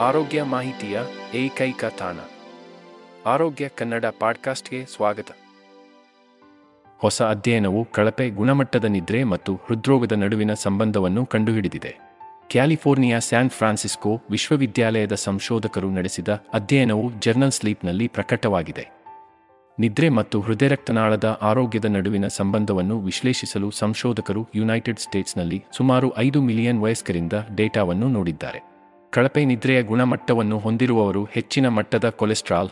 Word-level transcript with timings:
ಆರೋಗ್ಯ 0.00 0.42
ಮಾಹಿತಿಯ 0.42 1.00
ಏಕೈಕ 1.34 1.84
ತಾಣ. 1.84 2.16
ಆರೋಗ್ಯ 3.26 3.68
ಕನ್ನಡ 3.68 4.04
ಪಾಡ್ಕಾಸ್ಟ್ಗೆ 4.20 4.84
ಸ್ವಾಗತ. 4.84 5.26
ಹೊಸ 6.98 7.22
ಅಧ್ಯಯನವು 7.22 7.84
ಕಳಪೆ 7.92 8.30
ಗುಣಮಟ್ಟದ 8.30 8.84
ನಿದ್ರೆ 8.84 9.24
ಮತ್ತು 9.24 9.54
ಹೃದ್ರೋಗದ 9.54 10.12
ನಡುವಿನ 10.12 10.54
ಸಂಬಂಧವನ್ನು 10.54 11.26
ಕಂಡುಹಿಡಿದಿದೆ. 11.26 11.96
ಕ್ಯಾಲಿಫೋರ್ನಿಯಾ 12.50 13.18
ಸ್ಯಾನ್ 13.18 13.50
ಫ್ರಾನ್ಸಿಸ್ಕೋ 13.50 14.20
ವಿಶ್ವವಿದ್ಯಾಲಯದ 14.30 15.14
ಸಂಶೋಧಕರು 15.14 15.90
ನಡೆಸಿದ 15.90 16.28
ಅಧ್ಯಯನವು 16.28 17.12
ಜರ್ನಲ್ 17.20 17.50
ಸ್ಲೀಪ್ನಲ್ಲಿ 17.50 18.08
ಪ್ರಕಟವಾಗಿದೆ. 18.08 18.88
ನಿದ್ರೆ 19.78 20.08
ಮತ್ತು 20.08 20.40
ಹೃದಯರಕ್ತನಾಳದ 20.40 21.38
ಆರೋಗ್ಯದ 21.42 21.84
ನಡುವಿನ 21.84 22.26
ಸಂಬಂಧವನ್ನು 22.26 23.00
ವಿಶ್ಲೇಷಿಸಲು 23.00 23.70
ಸಂಶೋಧಕರು 23.70 24.48
ಯುನೈಟೆಡ್ 24.54 24.98
ಸ್ಟೇಟ್ಸ್ನಲ್ಲಿ 24.98 25.64
ಸುಮಾರು 25.72 26.18
ಐದು 26.18 26.42
ಮಿಲಿಯನ್ 26.42 26.82
ವಯಸ್ಕರಿಂದ 26.82 27.32
ಡೇಟಾವನ್ನು 27.54 28.08
ನೋಡಿದ್ದಾರೆ. 28.08 28.77
ಕಳಪೆ 29.10 29.44
ನಿದ್ರೆಯ 29.44 29.82
ಗುಣಮಟ್ಟವನ್ನು 29.82 30.58
ಹೊಂದಿರುವವರು 30.58 31.24
ಹೆಚ್ಚಿನ 31.24 31.68
ಮಟ್ಟದ 31.68 32.08
ಕೊಲೆಸ್ಟ್ರಾಲ್, 32.08 32.68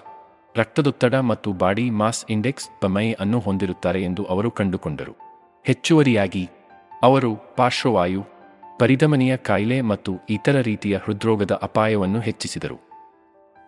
ರಕ್ತದೊತ್ತಡ 0.56 1.14
ಮತ್ತು 1.14 1.52
ಬಾಡಿ 1.52 1.90
ಮಾಸ್ 1.90 2.24
ಇಂಡೆಕ್ಸ್ 2.30 2.68
ಬಮೈ 2.82 3.12
ಅನ್ನು 3.12 3.38
ಹೊಂದಿರುತ್ತಾರೆ 3.38 4.02
ಎಂದು 4.02 4.24
ಅವರು 4.24 4.51
ಕಂಡುಕೊಂಡರು. 4.51 5.12
ಹೆಚ್ಚುವರಿಯಾಗಿ, 5.64 6.48
ಅವರು 7.02 7.37
ಪಾರ್ಶ್ವವಾಯು, 7.57 8.24
ಪರಿಧಮನಿಯ 8.79 9.37
ಕಾಯಿಲೆ 9.37 9.80
ಮತ್ತು 9.80 10.12
ಇತರ 10.30 10.60
ರೀತಿಯ 10.60 10.96
ಹೃದ್ರೋಗದ 10.96 11.60
ಅಪಾಯವನ್ನು 11.62 12.20
ಹೆಚ್ಚಿಸಿದರು. 12.20 12.79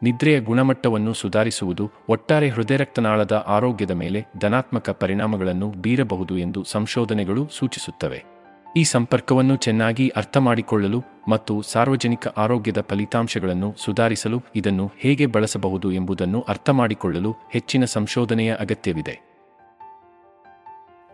ನಿದ್ರೆಯ 0.02 0.40
ಗುಣಮಟ್ಟವನ್ನು 0.40 1.14
ಸುಧಾರಿಸುವುದು 1.14 1.90
ಒಟ್ಟಾರೆ 2.08 2.48
ಹೃದಯರಕ್ತನಾಳದ 2.48 3.44
ಆರೋಗ್ಯದ 3.46 3.90
ಮೇಲೆ 3.90 4.26
ಧನಾತ್ಮಕ 4.38 4.90
ಪರಿಣಾಮಗಳನ್ನು 4.90 5.70
ಬೀರಬಹುದು 5.70 6.38
ಎಂದು 6.38 6.64
ಸಂಶೋಧನೆಗಳು 6.64 7.48
ಸೂಚಿಸುತ್ತವೆ. 7.48 8.37
ಈ 8.76 8.84
ಸಂಪರ್ಕವನ್ನು 8.84 9.56
ಚೆನ್ನಾಗಿ 9.56 10.08
ಅರ್ಥಮಾಡಿಕೊಳ್ಳಲು 10.08 11.04
ಮತ್ತು 11.28 11.62
ಸಾರ್ವಜನಿಕ 11.62 12.28
ಆರೋಗ್ಯದ 12.28 12.80
ಫಲಿತಾಂಶಗಳನ್ನು 12.80 13.74
ಸುಧಾರಿಸಲು 13.78 14.42
ಇದನ್ನು 14.56 14.92
ಹೇಗೆ 14.98 15.26
ಬಳಸಬಹುದು 15.26 15.92
ಎಂಬುದನ್ನು 15.92 16.40
ಅರ್ಥಮಾಡಿಕೊಳ್ಳಲು 16.40 17.36
ಹೆಚ್ಚಿನ 17.50 17.84
ಸಂಶೋಧನೆಯ 17.84 18.54
ಅಗತ್ಯವಿದೆ. 18.54 19.20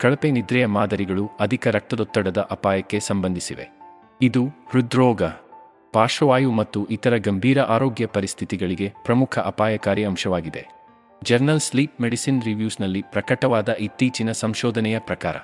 ಕಳಪೆ 0.01 0.31
ನಿದ್ರೆಯ 0.31 0.67
ಮಾದರಿಗಳು 0.67 1.31
ಅಧಿಕ 1.41 1.67
ರಕ್ತದೊತ್ತಡದ 1.67 2.49
ಅಪಾಯಕ್ಕೆ 2.51 3.01
ಸಂಬಂಧಿಸಿವೆ. 3.01 3.69
ಇದು 4.23 4.47
ಹೃದ್ರೋಗ, 4.47 5.23
ಪಾರ್ಶ್ವವಾಯು 5.93 6.53
ಮತ್ತು 6.53 6.87
ಇತರ 6.87 7.17
ಗಂಭೀರ 7.17 7.61
ಆರೋಗ್ಯ 7.61 8.07
ಪರಿಸ್ಥಿತಿಗಳಿಗೆ 8.07 8.93
ಪ್ರಮುಖ 9.05 9.39
ಅಪಾಯಕಾರಿ 9.39 10.05
ಅಂಶವಾಗಿದೆ. 10.05 10.67
ಜರ್ನಲ್ 11.25 11.61
ಸ್ಲೀಪ್ 11.61 12.01
ಮೆಡಿಸಿನ್ 12.01 12.43
ರಿವ್ಯೂಸ್ನಲ್ಲಿ 12.43 13.03
ಪ್ರಕಟವಾದ 13.03 13.69
ಇತ್ತೀಚಿನ 13.69 14.33
ಸಂಶೋಧನೆಯ 14.33 14.99
ಪ್ರಕಾರ 14.99 15.37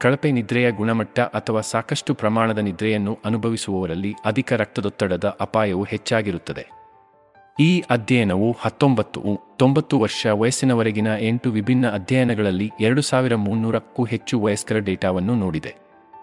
ಕಳಪೆ 0.00 0.30
ನಿದ್ರೆಯ 0.30 0.70
ಗುಣಮಟ್ಟ 0.70 1.20
ಅಥವಾ 1.20 1.60
ಸಾಕಷ್ಟು 1.60 2.14
ಪ್ರಮಾಣದ 2.14 2.58
ನಿದ್ರೆಯನ್ನು 2.58 3.18
ಅನುಭವಿಸುವವರಲ್ಲಿ 3.24 4.14
ಅಧಿಕ 4.24 4.52
ರಕ್ತದೊತ್ತಡದ 4.52 5.36
ಅಪಾಯವು 5.40 5.82
ಹೆಚ್ಚಾಗಿರುತ್ತದೆ. 5.82 6.66
ಈ 7.60 7.82
ಅಧ್ಯಯನವು 7.90 8.56
ಹತ್ತೊಂಬತ್ತು 8.60 9.22
ತೊಂಬತ್ತು 9.56 10.00
ವರ್ಷ 10.00 10.26
ವಯಸ್ಸಿನವರೆಗಿನ 10.26 11.06
ಎಂಟು 11.18 11.50
ವಿಭಿನ್ನ 11.50 11.90
ಅಧ್ಯಯನಗಳಲ್ಲಿ 11.90 12.70
ಎರಡು 12.80 13.02
ಸಾವಿರ 13.02 13.36
ಮುನ್ನೂರಕ್ಕೂ 13.36 14.04
ಹೆಚ್ಚು 14.04 14.40
ವಯಸ್ಕರ 14.40 14.78
ಡೇಟಾವನ್ನು 14.78 15.34
ನೋಡಿದೆ. 15.34 15.74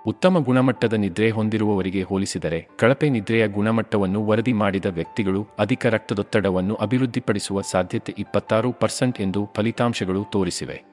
ಉತ್ತಮ 0.07 0.39
ಗುಣಮಟ್ಟದ 0.39 0.93
ನಿದ್ರೆ 0.93 1.29
ಹೊಂದಿರುವವರಿಗೆ 1.29 2.01
ಹೋಲಿಸಿದರೆ 2.01 2.67
ಕಳಪೆ 2.79 3.09
ನಿದ್ರೆಯ 3.09 3.47
ಗುಣಮಟ್ಟವನ್ನು 3.47 4.25
ವರದಿ 4.25 4.53
ಮಾಡಿದ 4.53 4.85
ವ್ಯಕ್ತಿಗಳು 4.85 5.47
ಅಧಿಕ 5.59 5.85
ರಕ್ತದೊತ್ತಡವನ್ನು 5.85 6.75
ಅಭಿವೃದ್ಧಿಪಡಿಸುವ 6.75 7.61
ಸಾಧ್ಯತೆ 7.61 8.15
ಇಪ್ಪತ್ತಾರು 8.17 8.71
ಪರ್ಸೆಂಟ್ 8.71 9.21
ಎಂದು 9.21 9.49
ಫಲಿತಾಂಶಗಳು 9.55 10.23
ತೋರಿಸಿವೆ. 10.31 10.83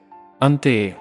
ಅಂತೆಯೇ 0.42 0.94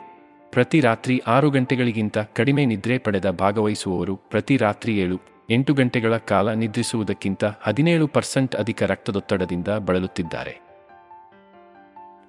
ಪ್ರತಿ 0.51 0.79
ರಾತ್ರಿ 0.79 1.22
ಆರು 1.28 1.50
ಗಂಟೆಗಳಿಗಿಂತ 1.50 2.17
ಕಡಿಮೆ 2.17 2.66
ನಿದ್ರೆ 2.66 2.97
ಪಡೆದ 2.97 3.29
ಭಾಗವಹಿಸುವವರು 3.29 4.16
ಪ್ರತಿ 4.16 4.57
ರಾತ್ರಿ 4.57 4.97
ಏಳು, 4.97 5.19
ಎಂಟು 5.50 5.73
ಗಂಟೆಗಳ 5.73 6.17
ಕಾಲ 6.17 6.51
ನಿದ್ರಿಸುವುದಕ್ಕಿಂತ 6.51 7.44
ಹದಿನೇಳು 7.62 8.07
ಪರ್ಸೆಂಟ್ 8.07 8.56
ಅಧಿಕ 8.56 8.84
ರಕ್ತದೊತ್ತಡದಿಂದ 8.84 9.67
ಬಳಲುತ್ತಿದ್ದಾರೆ. 9.67 10.61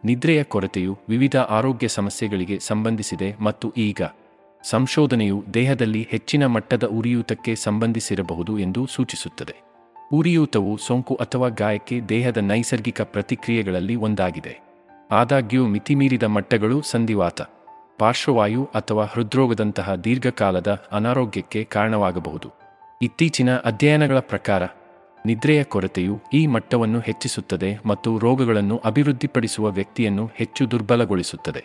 ನಿದ್ರೆಯ 0.05 0.43
ಕೊರತೆಯು 0.43 0.99
ವಿವಿಧ 1.09 1.37
ಆರೋಗ್ಯ 1.37 1.89
ಸಮಸ್ಯೆಗಳಿಗೆ 1.89 2.59
ಸಂಬಂಧಿಸಿದೆ 2.59 3.37
ಮತ್ತು 3.41 3.73
ಈಗ 3.77 4.01
ಸಂಶೋಧನೆಯು 4.63 5.45
ದೇಹದಲ್ಲಿ 5.55 6.09
ಹೆಚ್ಚಿನ 6.11 6.47
ಮಟ್ಟದ 6.47 6.85
ಉರಿಯೂತಕ್ಕೆ 6.85 7.55
ಸಂಬಂಧಿಸಿರಬಹುದು 7.55 8.59
ಎಂದು 8.59 8.87
ಸೂಚಿಸುತ್ತದೆ. 8.87 9.63
ಉರಿಯೂತವು 10.13 10.77
ಸೋಂಕು 10.77 11.15
ಅಥವಾ 11.15 11.49
ಗಾಯಕ್ಕೆ 11.49 12.01
ದೇಹದ 12.01 12.37
ನೈಸರ್ಗಿಕ 12.37 13.03
ಪ್ರತಿಕ್ರಿಯೆಗಳಲ್ಲಿ 13.03 13.97
ಒಂದಾಗಿದೆ. 13.97 14.59
ಆದಾಗ್ಯೂ 15.11 15.67
ಮಿತಿಮೀರಿದ 15.67 16.23
ಮಟ್ಟಗಳು 16.23 16.83
ಸಂಧಿವಾತ. 16.83 17.41
ಪಾರ್ಶ್ವವಾಯು 17.99 18.65
ಅಥವಾ 18.75 19.05
ಹೃದ್ರೋಗದಂತಹ 19.05 19.95
ದೀರ್ಘಕಾಲದ 19.95 20.83
ಅನಾರೋಗ್ಯಕ್ಕೆ 20.93 21.65
ಕಾರಣವಾಗಬಹುದು. 21.65 22.51
ಇತ್ತೀಚಿನ 23.03 23.57
ಅಧ್ಯಯನಗಳ 23.57 24.19
ಪ್ರಕಾರ, 24.19 24.63
ನಿದ್ರೆಯ 25.27 25.65
ಕೊರತೆಯು 25.65 26.21
ಈ 26.33 26.47
ಮಟ್ಟವನ್ನು 26.47 27.01
ಹೆಚ್ಚಿಸುತ್ತದೆ 27.01 27.79
ಮತ್ತು 27.87 28.19
ರೋಗಗಳನ್ನು 28.19 28.77
ಅಭಿವೃದ್ಧಿಪಡಿಸುವ 28.85 29.71
ವ್ಯಕ್ತಿಯನ್ನು 29.71 30.31
ಹೆಚ್ಚು 30.35 30.71
ದುರ್ಬಲಗೊಳಿಸುತ್ತದೆ. 30.71 31.65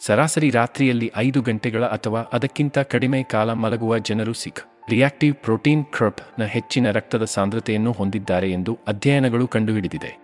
ಸರಾಸರಿ 0.00 0.50
ರಾತ್ರಿಯಲ್ಲಿ 0.50 1.12
ಐದು 1.16 1.42
ಗಂಟೆಗಳ 1.42 1.84
ಅಥವಾ 1.84 2.20
ಅದಕ್ಕಿಂತ 2.20 2.78
ಕಡಿಮೆ 2.78 3.22
ಕಾಲ 3.22 3.52
ಮಲಗುವ 3.52 3.98
ಜನರು 3.98 4.32
ಸಿಖ್ 4.32 4.90
ರಿಯಾಕ್ಟಿವ್ 4.90 5.34
ಪ್ರೋಟೀನ್ 5.34 5.84
ಕ್ರಪ್ನ 5.84 6.44
ಹೆಚ್ಚಿನ 6.44 6.90
ರಕ್ತದ 6.90 7.24
ಸಾಂದ್ರತೆಯನ್ನು 7.24 7.92
ಹೊಂದಿದ್ದಾರೆ 7.92 8.52
ಎಂದು 8.52 8.78
ಅಧ್ಯಯನಗಳು 8.88 9.48
ಕಂಡುಹಿಡಿದಿದೆ. 9.48 10.18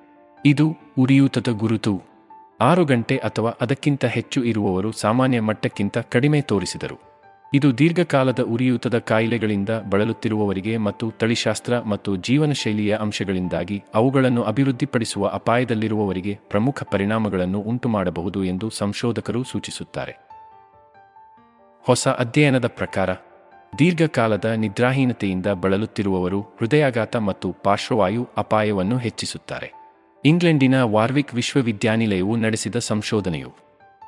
ಇದು 0.47 0.77
ಉರಿಯೂತದ 0.99 1.49
ಗುರುತು. 1.51 2.12
ಆರು 2.63 2.85
ಗಂಟೆ 2.85 3.17
ಅಥವಾ 3.17 3.51
ಅದಕ್ಕಿಂತ 3.61 4.05
ಹೆಚ್ಚು 4.05 4.45
ಇರುವವರು 4.45 4.93
ಸಾಮಾನ್ಯ 4.93 5.41
ಮಟ್ಟಕ್ಕಿಂತ 5.41 5.99
ಕಡಿಮೆ 5.99 6.41
ತೋರಿಸಿದರು. 6.41 7.13
ಇದು 7.55 7.79
ದೀರ್ಘಕಾಲದ 7.79 8.41
ಉರಿಯೂತದ 8.41 8.99
ಕಾಯಿಲೆಗಳಿಂದ 8.99 9.69
ಬಳಲುತ್ತಿರುವವರಿಗೆ 9.91 10.77
ಮತ್ತು 10.77 11.11
ತಳಿಶಾಸ್ತ್ರ 11.11 11.81
ಮತ್ತು 11.81 12.17
ಜೀವನಶೈಲಿಯ 12.17 12.99
ಅಂಶಗಳಿಂದಾಗಿ 13.01 13.83
ಅವುಗಳನ್ನು 13.95 14.43
ಅಭಿವೃದ್ಧಿಪಡಿಸುವ 14.43 15.29
ಅಪಾಯದಲ್ಲಿರುವವರಿಗೆ 15.29 16.39
ಪ್ರಮುಖ 16.49 16.83
ಪರಿಣಾಮಗಳನ್ನು 16.93 17.61
ಉಂಟುಮಾಡಬಹುದು 17.61 18.45
ಎಂದು 18.45 18.71
ಸಂಶೋಧಕರು 18.71 19.45
ಸೂಚಿಸುತ್ತಾರೆ. 19.45 20.15
ಹೊಸ 21.85 22.09
ಅಧ್ಯಯನದ 22.09 22.67
ಪ್ರಕಾರ, 22.67 23.11
ದೀರ್ಘಕಾಲದ 23.79 24.45
ನಿದ್ರಾಹೀನತೆಯಿಂದ 24.45 25.47
ಬಳಲುತ್ತಿರುವವರು 25.47 26.41
ಹೃದಯಾಘಾತ 26.41 27.17
ಮತ್ತು 27.17 27.57
ಪಾರ್ಶ್ವವಾಯು 27.65 28.29
ಅಪಾಯವನ್ನು 28.37 28.99
ಹೆಚ್ಚಿಸುತ್ತಾರೆ. 28.99 29.82
ಇಂಗ್ಲೆಂಡಿನ 30.25 30.83
ವಾರ್ವಿಕ್ 30.83 31.35
ವಿಶ್ವವಿದ್ಯಾನಿಲಯವು 31.35 32.37
ನಡೆಸಿದ 32.37 32.77
ಸಂಶೋಧನೆಯು 32.77 33.51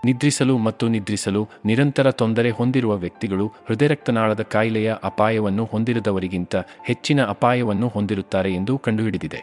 ನಿದ್ರಿಸಲು 0.04 0.58
ಮತ್ತು 0.58 0.88
ನಿದ್ರಿಸಲು 0.88 1.48
ನಿರಂತರ 1.64 2.10
ತೊಂದರೆ 2.10 2.50
ಹೊಂದಿರುವ 2.50 2.96
ವ್ಯಕ್ತಿಗಳು 2.96 3.46
ಹೃದಯರಕ್ತನಾಳದ 3.46 4.42
ಕಾಯಿಲೆಯ 4.42 4.94
ಅಪಾಯವನ್ನು 5.04 5.64
ಹೊಂದಿರದವರಿಗಿಂತ 5.64 6.56
ಹೆಚ್ಚಿನ 6.84 7.24
ಅಪಾಯವನ್ನು 7.24 7.88
ಹೊಂದಿರುತ್ತಾರೆ 7.88 8.54
ಎಂದು 8.54 8.78
ಕಂಡುಹಿಡಿದಿದೆ. 8.78 9.40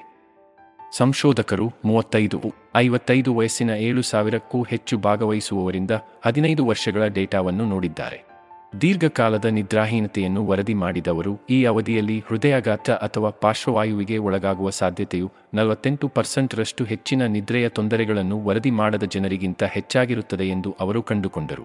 ಸಂಶೋಧಕರು 0.98 1.74
ಮೂವತ್ತೈದು 1.86 2.42
ಐವತ್ತೈದು 2.76 3.36
ವಯಸ್ಸಿನ 3.36 3.70
ಏಳು 3.70 4.02
ಸಾವಿರಕ್ಕೂ 4.02 4.64
ಹೆಚ್ಚು 4.64 4.98
ಭಾಗವಹಿಸುವವರಿಂದ 4.98 5.92
ಹದಿನೈದು 6.26 6.66
ವರ್ಷಗಳ 6.66 7.08
ಡೇಟಾವನ್ನು 7.08 7.66
ನೋಡಿದ್ದಾರೆ. 7.66 8.31
ದೀರ್ಘಕಾಲದ 8.74 9.46
ನಿದ್ರಾಹೀನತೆಯನ್ನು 9.46 10.48
ವರದಿ 10.48 10.74
ಮಾಡಿದವರು 10.74 11.38
ಈ 11.50 11.64
ಅವಧಿಯಲ್ಲಿ 11.64 12.24
ಹೃದಯಾಘಾತ 12.28 12.90
ಅಥವಾ 12.90 13.30
ಪಾರ್ಶ್ವವಾಯುವಿಗೆ 13.30 14.18
ಒಳಗಾಗುವ 14.18 14.70
ಸಾಧ್ಯತೆಯು 14.70 15.32
ನಲವತ್ತೆಂಟು 15.54 16.08
ಪರ್ಸೆಂಟ್ರಷ್ಟು 16.08 16.86
ಹೆಚ್ಚಿನ 16.86 17.26
ನಿದ್ರೆಯ 17.26 17.70
ತೊಂದರೆಗಳನ್ನು 17.70 18.44
ವರದಿ 18.44 18.72
ಮಾಡದ 18.72 19.04
ಜನರಿಗಿಂತ 19.04 19.64
ಹೆಚ್ಚಾಗಿರುತ್ತದೆ 19.64 20.48
ಎಂದು 20.48 20.76
ಅವರು 20.80 21.02
ಕಂಡುಕೊಂಡರು. 21.02 21.64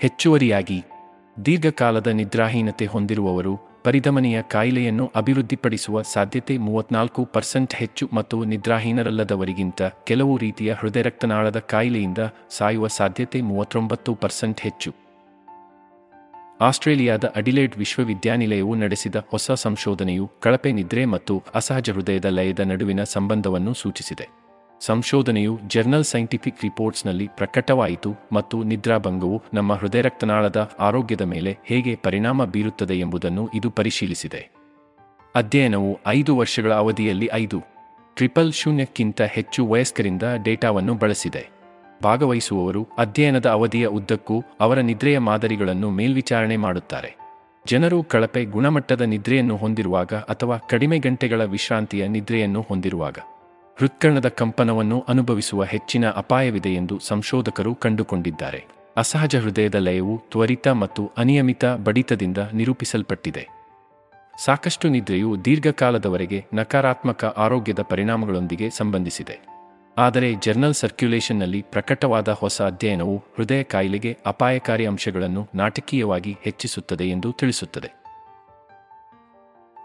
ಹೆಚ್ಚುವರಿಯಾಗಿ, 0.00 0.84
ದೀರ್ಘಕಾಲದ 1.46 2.06
ನಿದ್ರಾಹೀನತೆ 2.06 2.86
ಹೊಂದಿರುವವರು 2.86 3.60
ಪರಿಧಮನೆಯ 3.84 4.42
ಕಾಯಿಲೆಯನ್ನು 4.42 5.10
ಅಭಿವೃದ್ಧಿಪಡಿಸುವ 5.14 6.02
ಸಾಧ್ಯತೆ 6.02 6.58
ಮೂವತ್ನಾಲ್ಕು 6.58 7.24
ಪರ್ಸೆಂಟ್ 7.24 7.74
ಹೆಚ್ಚು 7.74 8.08
ಮತ್ತು 8.12 8.44
ನಿದ್ರಾಹೀನರಲ್ಲದವರಿಗಿಂತ 8.44 9.82
ಕೆಲವು 9.82 10.36
ರೀತಿಯ 10.36 10.72
ಹೃದಯ 10.72 11.02
ರಕ್ತನಾಳದ 11.02 11.58
ಕಾಯಿಲೆಯಿಂದ 11.58 12.18
ಸಾಯುವ 12.50 12.86
ಸಾಧ್ಯತೆ 12.86 13.40
ಮೂವತ್ತೊಂಬತ್ತು 13.40 14.14
ಪರ್ಸೆಂಟ್ 14.14 14.60
ಹೆಚ್ಚು. 14.60 15.03
ಆಸ್ಟ್ರೇಲಿಯಾದ 16.64 17.24
ಅಡಿಲೇಡ್ 17.36 17.76
ವಿಶ್ವವಿದ್ಯಾನಿಲಯವು 17.76 18.74
ನಡೆಸಿದ 18.74 19.14
ಹೊಸ 19.30 19.50
ಸಂಶೋಧನೆಯು 19.50 20.30
ಕಳಪೆ 20.40 20.72
ನಿದ್ರೆ 20.72 21.04
ಮತ್ತು 21.04 21.42
ಅಸಹಜ 21.54 21.90
ಹೃದಯದ 21.90 22.24
ಲಯದ 22.24 22.60
ನಡುವಿನ 22.60 23.04
ಸಂಬಂಧವನ್ನು 23.04 23.74
ಸೂಚಿಸಿದೆ. 23.74 24.28
ಸಂಶೋಧನೆಯು 24.80 25.60
ಜರ್ನಲ್ 25.66 26.04
ಸೈಂಟಿಫಿಕ್ 26.04 26.62
ರಿಪೋರ್ಟ್ಸ್ನಲ್ಲಿ 26.62 27.28
ಪ್ರಕಟವಾಯಿತು 27.36 28.14
ಮತ್ತು 28.32 28.62
ನಿದ್ರಾಭಂಗವು 28.62 29.42
ನಮ್ಮ 29.54 29.72
ಹೃದಯರಕ್ತನಾಳದ 29.72 30.70
ಆರೋಗ್ಯದ 30.78 31.20
ಮೇಲೆ 31.20 31.58
ಹೇಗೆ 31.64 31.96
ಪರಿಣಾಮ 31.96 32.44
ಬೀರುತ್ತದೆ 32.44 32.94
ಎಂಬುದನ್ನು 32.94 33.50
ಇದು 33.54 33.70
ಪರಿಶೀಲಿಸಿದೆ. 33.70 34.50
ಅಧ್ಯಯನವು 35.34 35.98
ಐದು 36.06 36.36
ವರ್ಷಗಳ 36.36 36.74
ಅವಧಿಯಲ್ಲಿ 36.74 37.28
ಐದು, 37.32 37.60
ಟ್ರಿಪಲ್ 38.16 38.52
ಶೂನ್ಯಕ್ಕಿಂತ 38.52 39.22
ಹೆಚ್ಚು 39.22 39.66
ವಯಸ್ಕರಿಂದ 39.66 40.22
ಡೇಟಾವನ್ನು 40.44 40.94
ಬಳಸಿದೆ. 40.94 41.53
ಭಾಗವಹಿಸುವವರು 42.04 42.88
ಅಧ್ಯಯನದ 42.98 43.46
ಅವಧಿಯ 43.46 43.86
ಉದ್ದಕ್ಕೂ 43.86 44.42
ಅವರ 44.60 44.78
ನಿದ್ರೆಯ 44.80 45.18
ಮಾದರಿಗಳನ್ನು 45.18 45.90
ಮೇಲ್ವಿಚಾರಣೆ 45.90 46.56
ಮಾಡುತ್ತಾರೆ. 46.56 47.16
ಜನರು 47.66 48.02
ಕಳಪೆ 48.02 48.44
ಗುಣಮಟ್ಟದ 48.44 49.00
ನಿದ್ರೆಯನ್ನು 49.00 49.56
ಹೊಂದಿರುವಾಗ 49.56 50.12
ಅಥವಾ 50.14 50.56
ಕಡಿಮೆ 50.56 50.98
ಗಂಟೆಗಳ 50.98 51.44
ವಿಶ್ರಾಂತಿಯ 51.44 52.08
ನಿದ್ರೆಯನ್ನು 52.08 52.60
ಹೊಂದಿರುವಾಗ. 52.60 53.18
ಹೃತ್ಕರ್ಣದ 53.78 54.28
ಕಂಪನವನ್ನು 54.28 55.04
ಅನುಭವಿಸುವ 55.08 55.64
ಹೆಚ್ಚಿನ 55.64 56.10
ಅಪಾಯವಿದೆ 56.10 56.68
ಎಂದು 56.68 56.98
ಸಂಶೋಧಕರು 56.98 57.74
ಕಂಡುಕೊಂಡಿದ್ದಾರೆ. 57.74 58.64
ಅಸಹಜ 58.96 59.36
ಹೃದಯದ 59.36 59.74
ಲಯವು 59.74 60.22
ತ್ವರಿತ 60.30 60.68
ಮತ್ತು 60.68 61.10
ಅನಿಯಮಿತ 61.18 61.64
ಬಡಿತದಿಂದ 61.64 62.38
ನಿರೂಪಿಸಲ್ಪಟ್ಟಿದೆ. 62.52 63.48
ಸಾಕಷ್ಟು 64.44 64.88
ನಿದ್ರೆಯು 64.88 65.44
ದೀರ್ಘಕಾಲದವರೆಗೆ 65.44 66.44
ನಕಾರಾತ್ಮಕ 66.54 67.24
ಆರೋಗ್ಯದ 67.24 67.80
ಪರಿಣಾಮಗಳೊಂದಿಗೆ 67.80 68.70
ಸಂಬಂಧಿಸಿದೆ. 68.70 69.53
ಆದರೆ 69.98 70.34
ಜರ್ನಲ್ 70.34 70.74
ಸರ್ಕ್ಯುಲೇಷನ್ನಲ್ಲಿ 70.74 71.62
ಪ್ರಕಟವಾದ 71.62 72.28
ಹೊಸ 72.28 72.62
ಅಧ್ಯಯನವು 72.62 73.16
ಹೃದಯ 73.16 73.62
ಕಾಯಿಲೆಗೆ 73.62 74.18
ಅಪಾಯಕಾರಿ 74.26 74.86
ಅಂಶಗಳನ್ನು 74.86 75.48
ನಾಟಕೀಯವಾಗಿ 75.54 76.36
ಹೆಚ್ಚಿಸುತ್ತದೆ 76.42 77.04
ಎಂದು 77.04 77.32
ತಿಳಿಸುತ್ತದೆ. 77.32 78.04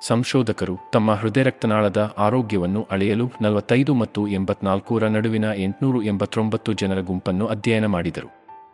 ಸಂಶೋಧಕರು 0.08 0.78
ತಮ್ಮ 0.94 1.14
ಹೃದಯ 1.14 1.44
ರಕ್ತನಾಳದ 1.44 2.14
ಆರೋಗ್ಯವನ್ನು 2.18 2.88
ಅಳೆಯಲು 2.92 3.32
ನಲವತ್ತೈದು 3.42 3.94
ಮತ್ತು 3.94 4.28
ಎಂಬತ್ನಾಲ್ಕೂರ 4.28 5.08
ನಡುವಿನ 5.08 5.46
ಎಂಟುನೂರು 5.56 6.02
ಎಂಬತ್ತೊಂಬತ್ತು 6.02 6.74
ಜನರ 6.74 7.00
ಗುಂಪನ್ನು 7.00 7.48
ಅಧ್ಯಯನ 7.48 7.86
ಮಾಡಿದರು. 7.86 8.28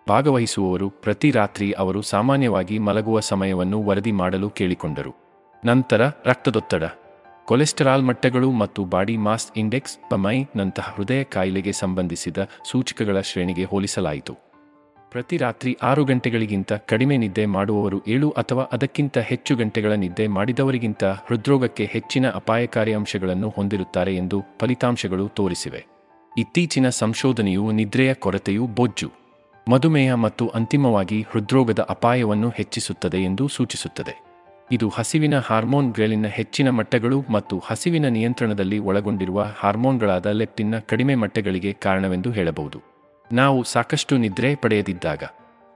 ಭಾಗವಹಿಸುವವರು 0.09 0.89
ಪ್ರತಿ 0.89 1.31
ರಾತ್ರಿ 1.31 1.71
ಅವರು 1.71 2.01
ಸಾಮಾನ್ಯವಾಗಿ 2.01 2.79
ಮಲಗುವ 2.79 3.19
ಸಮಯವನ್ನು 3.19 3.83
ವರದಿ 3.83 4.11
ಮಾಡಲು 4.11 4.49
ಕೇಳಿಕೊಂಡರು. 4.49 5.15
ನಂತರ 5.65 6.11
ರಕ್ತದೊತ್ತಡ. 6.25 6.83
ಕೊಲೆಸ್ಟರಾಲ್ 7.47 8.03
ಮಟ್ಟಗಳು 8.03 8.51
ಮತ್ತು 8.51 8.83
ಬಾಡಿ 8.83 9.17
ಮಾಸ್ 9.17 9.51
ಇಂಡೆಕ್ಸ್ 9.57 9.97
ಪಮೈ 10.09 10.43
ನಂತಹ 10.55 10.93
ಹೃದಯ 10.95 11.23
ಕಾಯಿಲೆಗೆ 11.23 11.71
ಸಂಬಂಧಿಸಿದ 11.71 12.37
ಸೂಚಕಗಳ 12.71 13.19
ಶ್ರೇಣಿಗೆ 13.19 13.63
ಹೋಲಿಸಲಾಯಿತು. 13.63 14.33
ಪ್ರತಿ 15.11 15.37
ರಾತ್ರಿ 15.37 15.77
ಆರು 15.83 16.05
ಗಂಟೆಗಳಿಗಿಂತ 16.05 16.73
ಕಡಿಮೆ 16.73 17.17
ನಿದ್ದೆ 17.17 17.45
ಮಾಡುವವರು 17.45 18.01
ಏಳು 18.07 18.29
ಅಥವಾ 18.29 18.63
ಅದಕ್ಕಿಂತ 18.63 19.17
ಹೆಚ್ಚು 19.17 19.55
ಗಂಟೆಗಳ 19.55 19.91
ನಿದ್ದೆ 19.91 20.27
ಮಾಡಿದವರಿಗಿಂತ 20.27 21.03
ಹೃದ್ರೋಗಕ್ಕೆ 21.03 21.85
ಹೆಚ್ಚಿನ 21.85 22.31
ಅಪಾಯಕಾರಿ 22.31 22.93
ಅಂಶಗಳನ್ನು 22.93 23.49
ಹೊಂದಿರುತ್ತಾರೆ 23.49 24.15
ಎಂದು 24.15 24.41
ಫಲಿತಾಂಶಗಳು 24.59 25.27
ತೋರಿಸಿವೆ. 25.27 25.85
ಇತ್ತೀಚಿನ 26.37 26.89
ಸಂಶೋಧನೆಯು 26.89 27.71
ನಿದ್ರೆಯ 27.71 28.13
ಕೊರತೆಯು 28.13 28.67
ಬೊಜ್ಜು. 28.67 29.11
ಮಧುಮೇಹ 29.69 30.13
ಮತ್ತು 30.13 30.47
ಅಂತಿಮವಾಗಿ 30.47 31.21
ಹೃದ್ರೋಗದ 31.21 31.79
ಅಪಾಯವನ್ನು 31.79 32.49
ಹೆಚ್ಚಿಸುತ್ತದೆ 32.49 33.17
ಎಂದು 33.17 33.47
ಸೂಚಿಸುತ್ತದೆ. 33.47 34.34
ಇದು 34.71 34.89
ಹಸಿವಿನ 34.89 35.39
ಹಾರ್ಮೋನ್ 35.39 35.93
ಗ್ರೆಲಿನ್ನ 35.93 36.27
ಹೆಚ್ಚಿನ 36.27 36.69
ಮಟ್ಟಗಳು 36.69 37.25
ಮತ್ತು 37.29 37.63
ಹಸಿವಿನ 37.65 38.07
ನಿಯಂತ್ರಣದಲ್ಲಿ 38.07 38.79
ಒಳಗೊಂಡಿರುವ 38.79 39.45
ಹಾರ್ಮೋನ್ಗಳಾದ 39.59 40.25
ಲೆಪ್ಟಿನ್ನ 40.25 40.79
ಕಡಿಮೆ 40.79 41.15
ಮಟ್ಟಗಳಿಗೆ 41.15 41.73
ಕಾರಣವೆಂದು 41.73 42.31
ಹೇಳಬಹುದು. 42.31 42.81
ನಾವು 43.31 43.63
ಸಾಕಷ್ಟು 43.63 44.17
ನಿದ್ರೆ 44.17 44.55
ಪಡೆಯದಿದ್ದಾಗ 44.55 45.23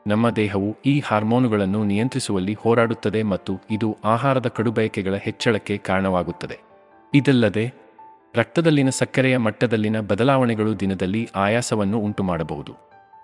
ನಮ್ಮ 0.07 0.29
ದೇಹವು 0.29 0.77
ಈ 0.85 0.99
ಹಾರ್ಮೋನುಗಳನ್ನು 0.99 1.83
ನಿಯಂತ್ರಿಸುವಲ್ಲಿ 1.83 2.53
ಹೋರಾಡುತ್ತದೆ 2.53 3.23
ಮತ್ತು 3.23 3.59
ಇದು 3.71 3.97
ಆಹಾರದ 4.05 4.47
ಕಡುಬಯಕೆಗಳ 4.47 5.15
ಹೆಚ್ಚಳಕ್ಕೆ 5.15 5.77
ಕಾರಣವಾಗುತ್ತದೆ. 5.77 6.59
ಇದಲ್ಲದೆ, 7.13 7.73
ರಕ್ತದಲ್ಲಿನ 8.35 8.89
ಸಕ್ಕರೆಯ 8.89 9.37
ಮಟ್ಟದಲ್ಲಿನ 9.37 9.99
ಬದಲಾವಣೆಗಳು 9.99 10.79
ದಿನದಲ್ಲಿ 10.79 11.29
ಆಯಾಸವನ್ನು 11.35 11.99
ಉಂಟುಮಾಡಬಹುದು. 11.99 12.73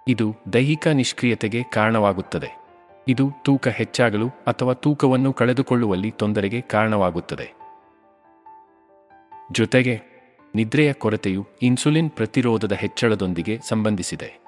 ಇದು 0.08 0.36
ದೈಹಿಕ 0.54 0.88
ನಿಷ್ಕ್ರಿಯತೆಗೆ 0.88 1.64
ಕಾರಣವಾಗುತ್ತದೆ. 1.64 2.65
ಇದು 3.08 3.32
ತೂಕ 3.44 3.68
ಹೆಚ್ಚಾಗಲು 3.68 4.28
ಅಥವಾ 4.28 4.74
ತೂಕವನ್ನು 4.74 5.34
ಕಳೆದುಕೊಳ್ಳುವಲ್ಲಿ 5.34 6.12
ತೊಂದರೆಗೆ 6.12 6.62
ಕಾರಣವಾಗುತ್ತದೆ. 6.62 7.54
ಜೊತೆಗೆ, 9.52 10.02
ನಿದ್ರೆಯ 10.56 10.94
ಕೊರತೆಯು 10.94 11.48
ಇನ್ಸುಲಿನ್ 11.62 12.10
ಪ್ರತಿರೋಧದ 12.10 12.72
ಹೆಚ್ಚಳದೊಂದಿಗೆ 12.72 13.60
ಸಂಬಂಧಿಸಿದೆ. 13.68 14.40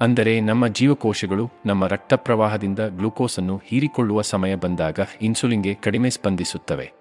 ಅಂದರೆ 0.00 0.40
ನಮ್ಮ 0.40 0.66
ಜೀವಕೋಶಗಳು 0.66 1.50
ನಮ್ಮ 1.66 1.86
ರಕ್ತ 1.86 2.14
ಪ್ರವಾಹದಿಂದ 2.14 2.78
ಗ್ಲೂಕೋಸನ್ನು 2.78 3.62
ಹೀರಿಕೊಳ್ಳುವ 3.64 4.20
ಸಮಯ 4.20 4.54
ಬಂದಾಗ 4.54 4.98
ಇನ್ಸುಲಿನ್ಗೆ 5.22 5.74
ಕಡಿಮೆ 5.74 6.10
ಸ್ಪಂದಿಸುತ್ತವೆ. 6.10 6.92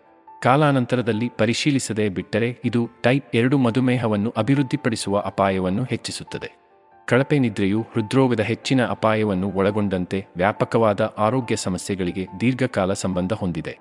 ಕಾಲಾನಂತರದಲ್ಲಿ 0.42 1.32
ಪರಿಶೀಲಿಸದೆ 1.38 2.10
ಬಿಟ್ಟರೆ 2.10 2.58
ಇದು 2.66 2.90
ಟೈಪ್ 3.02 3.36
ಎರಡು 3.36 3.58
ಮಧುಮೇಹವನ್ನು 3.58 4.30
ಅಭಿವೃದ್ಧಿಪಡಿಸುವ 4.38 5.20
ಅಪಾಯವನ್ನು 5.20 5.84
ಹೆಚ್ಚಿಸುತ್ತದೆ. 5.84 6.65
ಕಳಪೆ 7.08 7.40
ನಿದ್ರೆಯು 7.40 7.82
ಹೃದ್ರೋಗದ 7.82 8.40
ಹೆಚ್ಚಿನ 8.40 8.88
ಅಪಾಯವನ್ನು 8.88 9.52
ಒಳಗೊಂಡಂತೆ 9.52 10.26
ವ್ಯಾಪಕವಾದ 10.38 11.14
ಆರೋಗ್ಯ 11.18 11.56
ಸಮಸ್ಯೆಗಳಿಗೆ 11.56 12.28
ದೀರ್ಘಕಾಲ 12.42 12.94
ಸಂಬಂಧ 12.94 13.34
ಹೊಂದಿದೆ. 13.34 13.80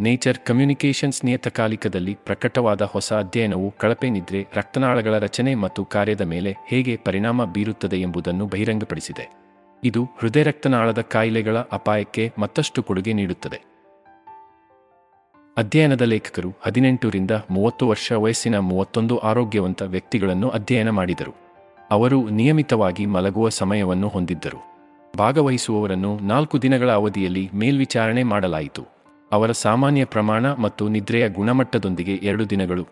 ನೇಚರ್ 0.00 0.38
ಕಮ್ಯುನಿಕೇಷನ್ಸ್ 0.38 1.24
ನಿಯತಕಾಲಿಕದಲ್ಲಿ 1.24 2.18
ಪ್ರಕಟವಾದ 2.24 2.82
ಹೊಸ 2.82 3.12
ಅಧ್ಯಯನವು 3.12 3.74
ಕಳಪೆ 3.78 4.10
ನಿದ್ರೆ 4.10 4.46
ರಕ್ತನಾಳಗಳ 4.54 5.18
ರಚನೆ 5.18 5.54
ಮತ್ತು 5.54 5.84
ಕಾರ್ಯದ 5.84 6.20
ಮೇಲೆ 6.20 6.54
ಹೇಗೆ 6.66 7.00
ಪರಿಣಾಮ 7.04 7.44
ಬೀರುತ್ತದೆ 7.44 7.96
ಎಂಬುದನ್ನು 7.96 8.46
ಬಹಿರಂಗಪಡಿಸಿದೆ. 8.46 9.30
ಇದು 9.84 10.04
ಹೃದಯ 10.18 10.42
ರಕ್ತನಾಳದ 10.42 11.00
ಕಾಯಿಲೆಗಳ 11.00 11.56
ಅಪಾಯಕ್ಕೆ 11.58 12.32
ಮತ್ತಷ್ಟು 12.38 12.82
ಕೊಡುಗೆ 12.82 13.12
ನೀಡುತ್ತದೆ. 13.12 13.64
ಅಧ್ಯಯನದ 15.56 16.02
ಲೇಖಕರು 16.02 16.54
ಹದಿನೆಂಟರಿಂದ 16.66 17.30
ಮೂವತ್ತು 17.50 17.88
ವರ್ಷ 17.88 18.12
ವಯಸ್ಸಿನ 18.12 18.58
ಮೂವತ್ತೊಂದು 18.58 19.18
ಆರೋಗ್ಯವಂತ 19.18 19.82
ವ್ಯಕ್ತಿಗಳನ್ನು 19.82 20.48
ಅಧ್ಯಯನ 20.48 20.90
ಮಾಡಿದರು. 20.90 21.45
ಅವರು 21.90 22.30
ನಿಯಮಿತವಾಗಿ 22.30 23.06
ಮಲಗುವ 23.06 23.48
ಸಮಯವನ್ನು 23.48 24.08
ಹೊಂದಿದ್ದರು. 24.08 24.76
ಭಾಗವಹಿಸುವವರನ್ನು 25.18 26.18
ನಾಲ್ಕು 26.18 26.62
ದಿನಗಳ 26.62 26.92
ಅವಧಿಯಲ್ಲಿ 26.92 27.50
ಮೇಲ್ವಿಚಾರಣೆ 27.54 28.22
ಮಾಡಲಾಯಿತು. 28.22 28.84
ಅವರ 29.32 29.52
ಸಾಮಾನ್ಯ 29.52 30.04
ಪ್ರಮಾಣ 30.04 30.52
ಮತ್ತು 30.52 30.88
ನಿದ್ರೆಯ 30.88 31.28
ಗುಣಮಟ್ಟದೊಂದಿಗೆ 31.28 32.14
ಎರಡು 32.14 32.50
ದಿನಗಳು. 32.50 32.86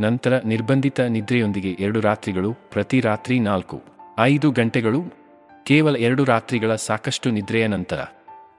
ನಂತರ 0.00 0.40
ನಿರ್ಬಂಧಿತ 0.44 1.00
ನಿದ್ರೆಯೊಂದಿಗೆ 1.00 1.70
ಎರಡು 1.70 2.00
ರಾತ್ರಿಗಳು, 2.00 2.52
ಪ್ರತಿ 2.52 3.00
ರಾತ್ರಿ 3.00 3.38
ನಾಲ್ಕು, 3.38 3.82
ಐದು 4.18 4.50
ಗಂಟೆಗಳು, 4.50 5.02
ಕೇವಲ 5.64 5.96
ಎರಡು 5.96 6.24
ರಾತ್ರಿಗಳ 6.24 6.74
ಸಾಕಷ್ಟು 6.74 7.30
ನಿದ್ರೆಯ 7.30 7.66
ನಂತರ. 7.66 8.04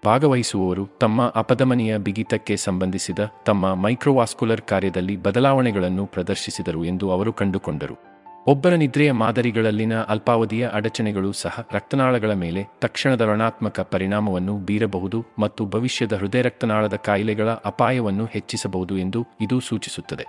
ಭಾಗವಹಿಸುವವರು 0.06 0.86
ತಮ್ಮ 0.86 1.34
ಅಪಧಮನಿಯ 1.36 1.98
ಬಿಗಿತಕ್ಕೆ 1.98 2.58
ಸಂಬಂಧಿಸಿದ 2.58 3.20
ತಮ್ಮ 3.46 3.74
ಮೈಕ್ರೋವಾಸ್ಕುಲರ್ 3.74 4.62
ಕಾರ್ಯದಲ್ಲಿ 4.62 5.18
ಬದಲಾವಣೆಗಳನ್ನು 5.18 6.06
ಪ್ರದರ್ಶಿಸಿದರು 6.06 6.86
ಎಂದು 6.86 7.12
ಅವರು 7.12 7.34
ಕಂಡುಕೊಂಡರು. 7.34 8.15
ಒಬ್ಬರ 8.48 8.74
ನಿದ್ರೆಯ 8.76 9.12
ಮಾದರಿಗಳಲ್ಲಿನ 9.12 10.02
ಅಲ್ಪಾವಧಿಯ 10.02 10.68
ಅಡಚಣೆಗಳು 10.68 11.32
ಸಹ 11.32 11.68
ರಕ್ತನಾಳಗಳ 11.72 12.34
ಮೇಲೆ 12.34 12.68
ತಕ್ಷಣದ 12.82 13.22
ಋಣಾತ್ಮಕ 13.22 13.80
ಪರಿಣಾಮವನ್ನು 13.80 14.58
ಬೀರಬಹುದು 14.58 15.26
ಮತ್ತು 15.40 15.66
ಭವಿಷ್ಯದ 15.66 16.14
ಹೃದಯ 16.14 16.42
ರಕ್ತನಾಳದ 16.42 16.96
ಕಾಯಿಲೆಗಳ 16.96 17.50
ಅಪಾಯವನ್ನು 17.50 18.26
ಹೆಚ್ಚಿಸಬಹುದು 18.26 18.98
ಎಂದು 18.98 19.26
ಇದು 19.42 19.60
ಸೂಚಿಸುತ್ತದೆ. 19.60 20.26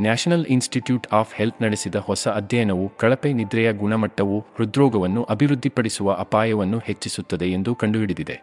ನ್ಯಾಷನಲ್ 0.00 0.46
ಇನ್ಸ್ಟಿಟ್ಯೂಟ್ 0.46 1.08
ಆಫ್ 1.12 1.34
ಹೆಲ್ತ್ 1.34 1.62
ನಡೆಸಿದ 1.62 1.94
ಹೊಸ 1.94 2.28
ಅಧ್ಯಯನವು 2.28 2.92
ಕಳಪೆ 2.98 3.32
ನಿದ್ರೆಯ 3.32 3.72
ಗುಣಮಟ್ಟವು 3.72 4.40
ಹೃದ್ರೋಗವನ್ನು 4.40 5.24
ಅಭಿವೃದ್ಧಿಪಡಿಸುವ 5.24 6.12
ಅಪಾಯವನ್ನು 6.12 6.78
ಹೆಚ್ಚಿಸುತ್ತದೆ 6.78 7.46
ಎಂದು 7.46 7.74
ಕಂಡುಹಿಡಿದಿದೆ. 7.74 8.40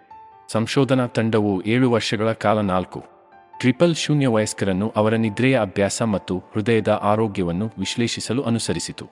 ಸಂಶೋಧನಾ 0.52 1.08
ತಂಡವು 1.08 1.62
ಏಳು 1.66 1.92
ವರ್ಷಗಳ 1.92 2.32
ಕಾಲ 2.32 2.62
ನಾಲ್ಕು 2.62 3.21
ಟ್ರಿಪಲ್ 3.62 3.96
ಶೂನ್ಯ 3.96 4.28
ವಯಸ್ಕರನ್ನು 4.28 4.94
ಅವರ 4.96 5.14
ನಿದ್ರೆಯ 5.16 5.62
ಅಭ್ಯಾಸ 5.62 6.02
ಮತ್ತು 6.02 6.38
ಹೃದಯದ 6.38 6.88
ಆರೋಗ್ಯವನ್ನು 6.88 7.72
ವಿಶ್ಲೇಷಿಸಲು 7.80 8.44
ಅನುಸರಿಸಿತು. 8.44 9.06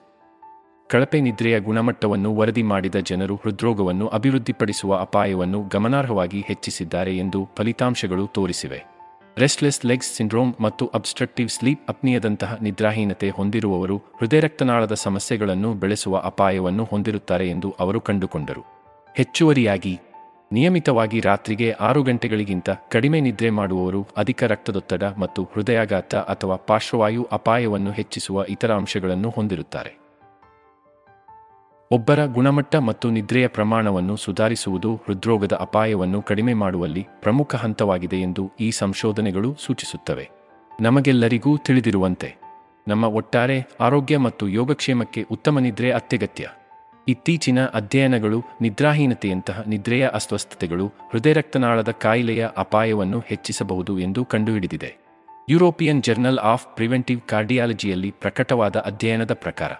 ಕಳಪೆ 0.88 1.20
ನಿದ್ರೆಯ 1.20 1.60
ಗುಣಮಟ್ಟವನ್ನು 1.60 2.36
ವರದಿ 2.36 2.62
ಮಾಡಿದ 2.62 2.94
ಜನರು 2.94 3.36
ಹೃದ್ರೋಗವನ್ನು 3.36 4.08
ಅಭಿವೃದ್ಧಿಪಡಿಸುವ 4.08 4.96
ಅಪಾಯವನ್ನು 4.96 5.62
ಗಮನಾರ್ಹವಾಗಿ 5.62 6.40
ಹೆಚ್ಚಿಸಿದ್ದಾರೆ 6.40 7.18
ಎಂದು 7.18 7.48
ಫಲಿತಾಂಶಗಳು 7.56 8.26
ತೋರಿಸಿವೆ. 8.26 8.84
ರೆಸ್ಟ್ಲೆಸ್ 9.38 9.86
ಲೆಗ್ಸ್ 9.86 10.14
ಸಿಂಡ್ರೋಮ್ 10.14 10.54
ಮತ್ತು 10.60 10.86
ಅಬ್ಸ್ಟ್ರಕ್ಟಿವ್ 10.86 11.48
ಸ್ಲೀಪ್ 11.48 11.88
ಅಪ್ನಿಯದಂತಹ 11.88 12.58
ನಿದ್ರಾಹೀನತೆ 12.62 13.30
ಹೊಂದಿರುವವರು 13.30 13.96
ಹೃದಯ 13.96 14.40
ರಕ್ತನಾಳದ 14.40 14.94
ಸಮಸ್ಯೆಗಳನ್ನು 14.94 15.74
ಬೆಳೆಸುವ 15.74 16.16
ಅಪಾಯವನ್ನು 16.18 16.84
ಹೊಂದಿರುತ್ತಾರೆ 16.84 17.50
ಎಂದು 17.50 17.74
ಅವರು 17.80 18.00
ಕಂಡುಕೊಂಡರು. 18.00 18.60
ಹೆಚ್ಚುವರಿಯಾಗಿ 19.16 20.00
ನಿಯಮಿತವಾಗಿ 20.52 21.20
ರಾತ್ರಿಗೆ 21.20 21.72
ಆರು 21.72 22.02
ಗಂಟೆಗಳಿಗಿಂತ 22.02 22.70
ಕಡಿಮೆ 22.90 23.20
ನಿದ್ರೆ 23.20 23.50
ಮಾಡುವವರು 23.50 24.06
ಅಧಿಕ 24.16 24.44
ರಕ್ತದೊತ್ತಡ 24.44 25.04
ಮತ್ತು 25.04 25.48
ಹೃದಯಾಘಾತ 25.54 26.14
ಅಥವಾ 26.14 26.56
ಪಾರ್ಶ್ವವಾಯು 26.56 27.28
ಅಪಾಯವನ್ನು 27.32 27.92
ಹೆಚ್ಚಿಸುವ 27.92 28.44
ಇತರ 28.48 28.74
ಅಂಶಗಳನ್ನು 28.74 29.30
ಹೊಂದಿರುತ್ತಾರೆ. 29.30 29.98
ಒಬ್ಬರ 31.90 32.26
ಗುಣಮಟ್ಟ 32.26 32.76
ಮತ್ತು 32.76 33.10
ನಿದ್ರೆಯ 33.10 33.46
ಪ್ರಮಾಣವನ್ನು 33.48 34.16
ಸುಧಾರಿಸುವುದು 34.16 34.96
ಹೃದ್ರೋಗದ 34.96 35.52
ಅಪಾಯವನ್ನು 35.52 36.22
ಕಡಿಮೆ 36.22 36.54
ಮಾಡುವಲ್ಲಿ 36.54 37.06
ಪ್ರಮುಖ 37.22 37.54
ಹಂತವಾಗಿದೆ 37.54 38.16
ಎಂದು 38.16 38.50
ಈ 38.60 38.70
ಸಂಶೋಧನೆಗಳು 38.70 39.56
ಸೂಚಿಸುತ್ತವೆ. 39.60 40.30
ನಮಗೆಲ್ಲರಿಗೂ 40.80 41.56
ತಿಳಿದಿರುವಂತೆ, 41.56 42.36
ನಮ್ಮ 42.88 43.04
ಒಟ್ಟಾರೆ 43.04 43.66
ಆರೋಗ್ಯ 43.80 44.18
ಮತ್ತು 44.18 44.48
ಯೋಗಕ್ಷೇಮಕ್ಕೆ 44.48 45.22
ಉತ್ತಮ 45.22 45.58
ನಿದ್ರೆ 45.58 45.90
ಅತ್ಯಗತ್ಯ. 45.90 46.48
ಇತ್ತೀಚಿನ 47.10 47.58
ಅಧ್ಯಯನಗಳು 47.66 48.38
ನಿದ್ರಾಹೀನತೆಯಂತಹ 48.60 49.62
ನಿದ್ರೆಯ 49.66 50.04
ಅಸ್ವಸ್ಥತೆಗಳು 50.08 50.86
ಹೃದಯ 51.12 51.32
ರಕ್ತನಾಳದ 51.32 51.90
ಕಾಯಿಲೆಯ 51.90 52.42
ಅಪಾಯವನ್ನು 52.56 53.20
ಹೆಚ್ಚಿಸಬಹುದು 53.26 53.98
ಎಂದು 53.98 54.22
ಕಂಡುಹಿಡಿದಿದೆ. 54.24 54.90
ಯುರೋಪಿಯನ್ 55.48 56.02
ಜರ್ನಲ್ 56.02 56.42
ಆಫ್ 56.42 56.66
ಪ್ರಿವೆಂಟಿವ್ 56.74 57.20
ಕಾರ್ಡಿಯಾಲಜಿಯಲ್ಲಿ 57.28 58.10
ಪ್ರಕಟವಾದ 58.20 58.76
ಅಧ್ಯಯನದ 58.76 59.34
ಪ್ರಕಾರ, 59.34 59.72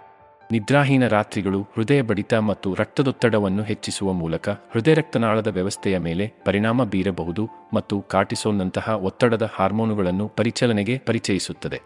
ನಿದ್ರಾಹೀನ 0.53 1.05
ರಾತ್ರಿಗಳು 1.09 1.61
ಹೃದಯ 1.77 2.01
ಬಡಿತ 2.03 2.35
ಮತ್ತು 2.35 2.69
ರಕ್ತದೊತ್ತಡವನ್ನು 2.75 3.63
ಹೆಚ್ಚಿಸುವ 3.63 4.13
ಮೂಲಕ 4.13 4.49
ಹೃದಯ 4.73 4.95
ರಕ್ತನಾಳದ 4.95 5.47
ವ್ಯವಸ್ಥೆಯ 5.47 5.99
ಮೇಲೆ 5.99 6.27
ಪರಿಣಾಮ 6.45 6.85
ಬೀರಬಹುದು 6.85 7.45
ಮತ್ತು 7.75 7.97
ಕಾರ್ಟಿಸೋಲ್ನಂತಹ 8.09 8.97
ಒತ್ತಡದ 9.03 9.47
ಹಾರ್ಮೋನುಗಳನ್ನು 9.55 10.27
ಪರಿಚಲನೆಗೆ 10.29 10.97
ಪರಿಚಯಿಸುತ್ತದೆ. 11.07 11.81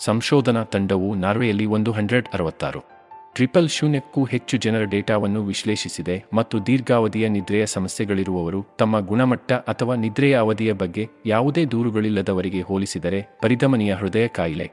ಸಂಶೋಧನಾ 0.00 0.64
ತಂಡವು 0.64 1.10
ನಾರ್ವೆಯಲ್ಲಿ 1.14 1.66
ಒಂದು 1.66 1.92
ಹಂಡ್ರೆಡ್ 1.92 2.28
ಅರವತ್ತಾರು. 2.34 2.99
ಟ್ರಿಪಲ್ 3.34 3.68
ಶೂನ್ಯಕ್ಕೂ 3.68 4.24
ಹೆಚ್ಚು 4.24 4.56
ಜನರ 4.56 4.82
ಡೇಟಾವನ್ನು 4.82 5.44
ವಿಶ್ಲೇಷಿಸಿದೆ 5.44 6.24
ಮತ್ತು 6.34 6.66
ದೀರ್ಘಾವಧಿಯ 6.66 7.28
ನಿದ್ರೆಯ 7.28 7.66
ಸಮಸ್ಯೆಗಳಿರುವವರು 7.66 8.66
ತಮ್ಮ 8.78 9.00
ಗುಣಮಟ್ಟ 9.00 9.52
ಅಥವಾ 9.52 9.94
ನಿದ್ರೆಯ 9.94 10.38
ಅವಧಿಯ 10.38 10.72
ಬಗ್ಗೆ 10.72 11.08
ಯಾವುದೇ 11.26 11.64
ದೂರುಗಳಿಲ್ಲದವರಿಗೆ 11.64 12.60
ಹೋಲಿಸಿದರೆ 12.60 13.28
ಪರಿಧಮನಿಯ 13.42 13.94
ಹೃದಯ 13.94 14.28
ಕಾಯಿಲೆ. 14.28 14.70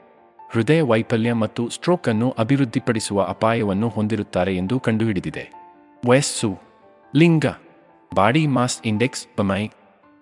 ಹೃದಯ 0.50 0.82
ವೈಫಲ್ಯ 0.82 1.32
ಮತ್ತು 1.32 1.68
ಸ್ಟ್ರೋಕ್ 1.68 2.08
ಅನ್ನು 2.08 2.30
ಅಭಿವೃದ್ಧಿಪಡಿಸುವ 2.30 3.22
ಅಪಾಯವನ್ನು 3.22 3.88
ಹೊಂದಿರುತ್ತಾರೆ 3.88 4.56
ಎಂದು 4.56 4.80
ಕಂಡುಹಿಡಿದಿದೆ. 4.80 5.52
ವಯಸ್ಸು. 6.08 6.58
ಲಿಂಗ. 7.16 7.46
Body 8.14 8.46
mass 8.46 8.80
index, 8.84 9.26
BMI. 9.38 9.68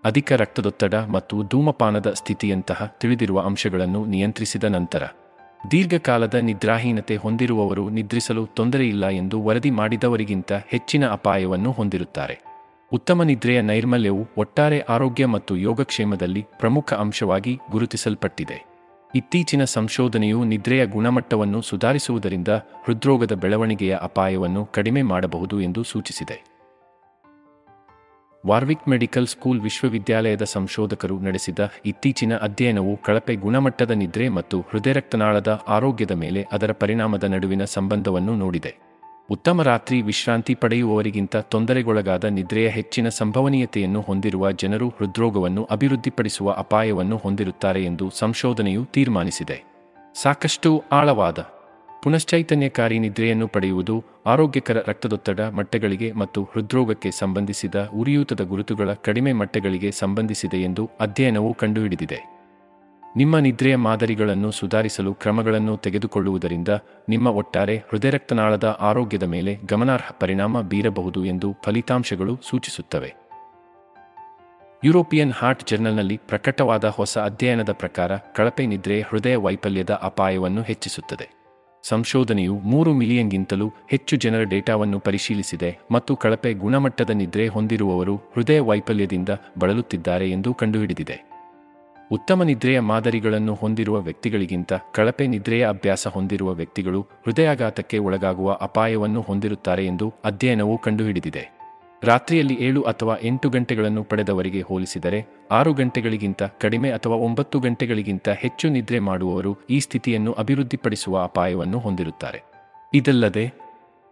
ಅಧಿಕ 0.05 0.33
ರಕ್ತದೊತ್ತಡ 0.33 0.95
ಮತ್ತು 0.95 1.43
ಧೂಮಪಾನದ 1.43 2.12
ಸ್ಥಿತಿಯಂತಹ 2.12 2.95
ತಿಳಿದಿರುವ 3.00 3.40
ಅಂಶಗಳನ್ನು 3.40 4.07
ನಿಯಂತ್ರಿಸಿದ 4.07 4.64
ನಂತರ 4.64 5.02
ದೀರ್ಘಕಾಲದ 5.70 6.35
ನಿದ್ರಾಹೀನತೆ 6.35 7.16
ಹೊಂದಿರುವವರು 7.16 7.88
ನಿದ್ರಿಸಲು 7.88 8.46
ತೊಂದರೆಯಿಲ್ಲ 8.46 9.08
ಎಂದು 9.08 9.42
ವರದಿ 9.42 9.70
ಮಾಡಿದವರಿಗಿಂತ 9.70 10.52
ಹೆಚ್ಚಿನ 10.52 11.08
ಅಪಾಯವನ್ನು 11.08 11.73
ಹೊಂದಿರುತ್ತಾರೆ. 11.73 12.42
ಉತ್ತಮ 12.92 13.23
ನಿದ್ರೆಯ 13.23 13.61
ನೈರ್ಮಲ್ಯವು 13.61 14.28
ಒಟ್ಟಾರೆ 14.37 14.80
ಆರೋಗ್ಯ 14.80 15.26
ಮತ್ತು 15.26 15.56
ಯೋಗಕ್ಷೇಮದಲ್ಲಿ 15.56 16.46
ಪ್ರಮುಖ 16.58 16.94
ಅಂಶವಾಗಿ 16.94 17.58
ಗುರುತಿಸಲ್ಪಟ್ಟಿದೆ. 17.70 18.66
ಇತ್ತೀಚಿನ 19.14 19.64
ಸಂಶೋಧನೆಯು 19.64 20.44
ನಿದ್ರೆಯ 20.44 20.87
ಗುಣಮಟ್ಟವನ್ನು 20.87 21.62
ಸುಧಾರಿಸುವುದರಿಂದ 21.62 22.49
ಹೃದ್ರೋಗದ 22.85 23.32
ಬೆಳವಣಿಗೆಯ 23.32 23.96
ಅಪಾಯವನ್ನು 24.02 24.66
ಕಡಿಮೆ 24.66 25.02
ಮಾಡಬಹುದು 25.02 25.61
ಎಂದು 25.61 25.82
ಸೂಚಿಸಿದೆ. 25.82 26.55
ವಾರ್ವಿಕ್ 28.47 28.88
ಮೆಡಿಕಲ್ 28.88 29.26
ಸ್ಕೂಲ್ 29.26 29.61
ವಿಶ್ವವಿದ್ಯಾಲಯದ 29.61 30.43
ಸಂಶೋಧಕರು 30.43 31.19
ನಡೆಸಿದ 31.19 31.59
ಇತ್ತೀಚಿನ 31.87 32.37
ಅಧ್ಯಯನವು 32.37 33.03
ಕಳಪೆ 33.03 33.35
ಗುಣಮಟ್ಟದ 33.35 33.91
ನಿದ್ರೆ 33.91 34.29
ಮತ್ತು 34.29 34.61
ಹೃದಯರಕ್ತನಾಳದ 34.61 35.62
ಆರೋಗ್ಯದ 35.69 36.11
ಮೇಲೆ 36.11 36.47
ಅದರ 36.53 36.73
ಪರಿಣಾಮದ 36.73 37.25
ನಡುವಿನ 37.25 37.65
ಸಂಬಂಧವನ್ನು 37.65 38.37
ನೋಡಿದೆ. 38.37 38.76
ಉತ್ತಮ 39.31 39.62
ರಾತ್ರಿ 39.62 40.03
ವಿಶ್ರಾಂತಿ 40.03 40.55
ಪಡೆಯುವವರಿಗಿಂತ 40.55 41.37
ತೊಂದರೆಗೊಳಗಾದ 41.37 42.25
ನಿದ್ರೆಯ 42.25 42.69
ಹೆಚ್ಚಿನ 42.69 43.09
ಸಂಭವನೀಯತೆಯನ್ನು 43.09 44.00
ಹೊಂದಿರುವ 44.00 44.50
ಜನರು 44.50 44.88
ಹೃದ್ರೋಗವನ್ನು 44.88 45.65
ಅಭಿವೃದ್ಧಿಪಡಿಸುವ 45.65 46.50
ಅಪಾಯವನ್ನು 46.53 47.17
ಹೊಂದಿರುತ್ತಾರೆ 47.17 47.85
ಎಂದು 47.85 48.11
ಸಂಶೋಧನೆಯು 48.11 48.85
ತೀರ್ಮಾನಿಸಿದೆ. 48.85 49.65
ಸಾಕಷ್ಟು 50.23 50.85
ಆಳವಾದ 50.93 51.38
ಪುನಶ್ಚೈತನ್ಯಕಾರಿ 52.03 52.99
ನಿದ್ರೆಯನ್ನು 52.99 53.49
ಪಡೆಯುವುದು 53.49 54.05
ಆರೋಗ್ಯಕರ 54.26 54.83
ರಕ್ತದೊತ್ತಡ 54.87 55.41
ಮಟ್ಟಗಳಿಗೆ 55.41 56.12
ಮತ್ತು 56.12 56.45
ಹೃದ್ರೋಗಕ್ಕೆ 56.45 57.11
ಸಂಬಂಧಿಸಿದ 57.11 57.91
ಉರಿಯೂತದ 57.95 58.41
ಗುರುತುಗಳ 58.41 58.93
ಕಡಿಮೆ 58.93 59.33
ಮಟ್ಟಗಳಿಗೆ 59.33 59.91
ಸಂಬಂಧಿಸಿದೆ 59.91 60.57
ಎಂದು 60.57 60.91
ಅಧ್ಯಯನವು 61.00 61.55
ಕಂಡುಹಿಡಿದಿದೆ. 61.55 62.37
ನಿಮ್ಮ 63.17 63.38
ನಿದ್ರೆಯ 63.38 63.76
ಮಾದರಿಗಳನ್ನು 63.76 64.50
ಸುಧಾರಿಸಲು 64.50 65.15
ಕ್ರಮಗಳನ್ನು 65.15 65.76
ತೆಗೆದುಕೊಳ್ಳುವುದರಿಂದ 65.76 66.69
ನಿಮ್ಮ 67.09 67.26
ಒಟ್ಟಾರೆ 67.26 67.76
ಹೃದಯರಕ್ತನಾಳದ 67.76 68.79
ಆರೋಗ್ಯದ 68.81 69.23
ಮೇಲೆ 69.23 69.59
ಗಮನಾರ್ಹ 69.67 70.11
ಪರಿಣಾಮ 70.21 70.61
ಬೀರಬಹುದು 70.61 71.25
ಎಂದು 71.25 71.57
ಫಲಿತಾಂಶಗಳು 71.62 72.38
ಸೂಚಿಸುತ್ತವೆ. 72.49 73.15
ಯುರೋಪಿಯನ್ 74.85 75.33
ಹಾರ್ಟ್ 75.33 75.71
ಜರ್ನಲ್ನಲ್ಲಿ 75.71 76.21
ಪ್ರಕಟವಾದ 76.29 76.85
ಹೊಸ 76.85 77.19
ಅಧ್ಯಯನದ 77.19 77.73
ಪ್ರಕಾರ 77.73 78.17
ಕಳಪೆ 78.17 78.67
ನಿದ್ರೆ 78.67 79.00
ಹೃದಯ 79.00 79.37
ವೈಫಲ್ಯದ 79.37 79.91
ಅಪಾಯವನ್ನು 79.91 80.62
ಹೆಚ್ಚಿಸುತ್ತದೆ. 80.62 81.46
ಸಂಶೋಧನೆಯು 81.88 82.55
ಮೂರು 82.59 82.93
ಮಿಲಿಯನ್ಗಿಂತಲೂ 82.93 83.69
ಹೆಚ್ಚು 83.90 84.16
ಜನರ 84.16 84.43
ಡೇಟಾವನ್ನು 84.43 85.00
ಪರಿಶೀಲಿಸಿದೆ 85.00 85.78
ಮತ್ತು 85.90 86.16
ಕಳಪೆ 86.16 86.52
ಗುಣಮಟ್ಟದ 86.52 87.11
ನಿದ್ರೆ 87.11 87.49
ಹೊಂದಿರುವವರು 87.49 88.16
ಹೃದಯ 88.16 88.61
ವೈಫಲ್ಯದಿಂದ 88.61 89.28
ಬಳಲುತ್ತಿದ್ದಾರೆ 89.59 90.31
ಎಂದು 90.31 90.55
ಕಂಡುಹಿಡಿದಿದೆ. 90.55 91.37
ಉತ್ತಮ 92.12 92.43
ನಿದ್ರೆಯ 92.43 92.81
ಮಾದರಿಗಳನ್ನು 92.81 93.55
ಹೊಂದಿರುವ 93.55 94.00
ವ್ಯಕ್ತಿಗಳಿಗಿಂತ 94.00 94.73
ಕಳಪೆ 94.95 95.26
ನಿದ್ರೆಯ 95.26 95.69
ಅಭ್ಯಾಸ 95.69 96.09
ಹೊಂದಿರುವ 96.09 96.52
ವ್ಯಕ್ತಿಗಳು 96.52 97.00
ಹೃದಯಾಘಾತಕ್ಕೆ 97.00 97.99
ಒಳಗಾಗುವ 97.99 98.52
ಅಪಾಯವನ್ನು 98.52 99.21
ಹೊಂದಿರುತ್ತಾರೆ 99.21 99.87
ಎಂದು 99.87 100.14
ಅಧ್ಯಯನವು 100.25 100.78
ಕಂಡುಹಿಡಿದಿದೆ. 100.78 101.55
ರಾತ್ರಿಯಲ್ಲಿ 102.05 102.55
ಏಳು 102.55 102.83
ಅಥವಾ 102.83 103.17
ಎಂಟು 103.23 103.50
ಗಂಟೆಗಳನ್ನು 103.50 104.05
ಪಡೆದವರಿಗೆ 104.05 104.61
ಹೋಲಿಸಿದರೆ 104.61 105.26
ಆರು 105.50 105.73
ಗಂಟೆಗಳಿಗಿಂತ 105.73 106.43
ಕಡಿಮೆ 106.43 106.91
ಅಥವಾ 106.91 107.17
ಒಂಬತ್ತು 107.17 107.61
ಗಂಟೆಗಳಿಗಿಂತ 107.61 108.29
ಹೆಚ್ಚು 108.29 108.69
ನಿದ್ರೆ 108.69 108.99
ಮಾಡುವವರು 108.99 109.57
ಈ 109.71 109.81
ಸ್ಥಿತಿಯನ್ನು 109.81 110.33
ಅಭಿವೃದ್ಧಿಪಡಿಸುವ 110.33 111.23
ಅಪಾಯವನ್ನು 111.23 111.79
ಹೊಂದಿರುತ್ತಾರೆ. 111.79 112.43
ಇದಲ್ಲದೆ, 112.95 113.53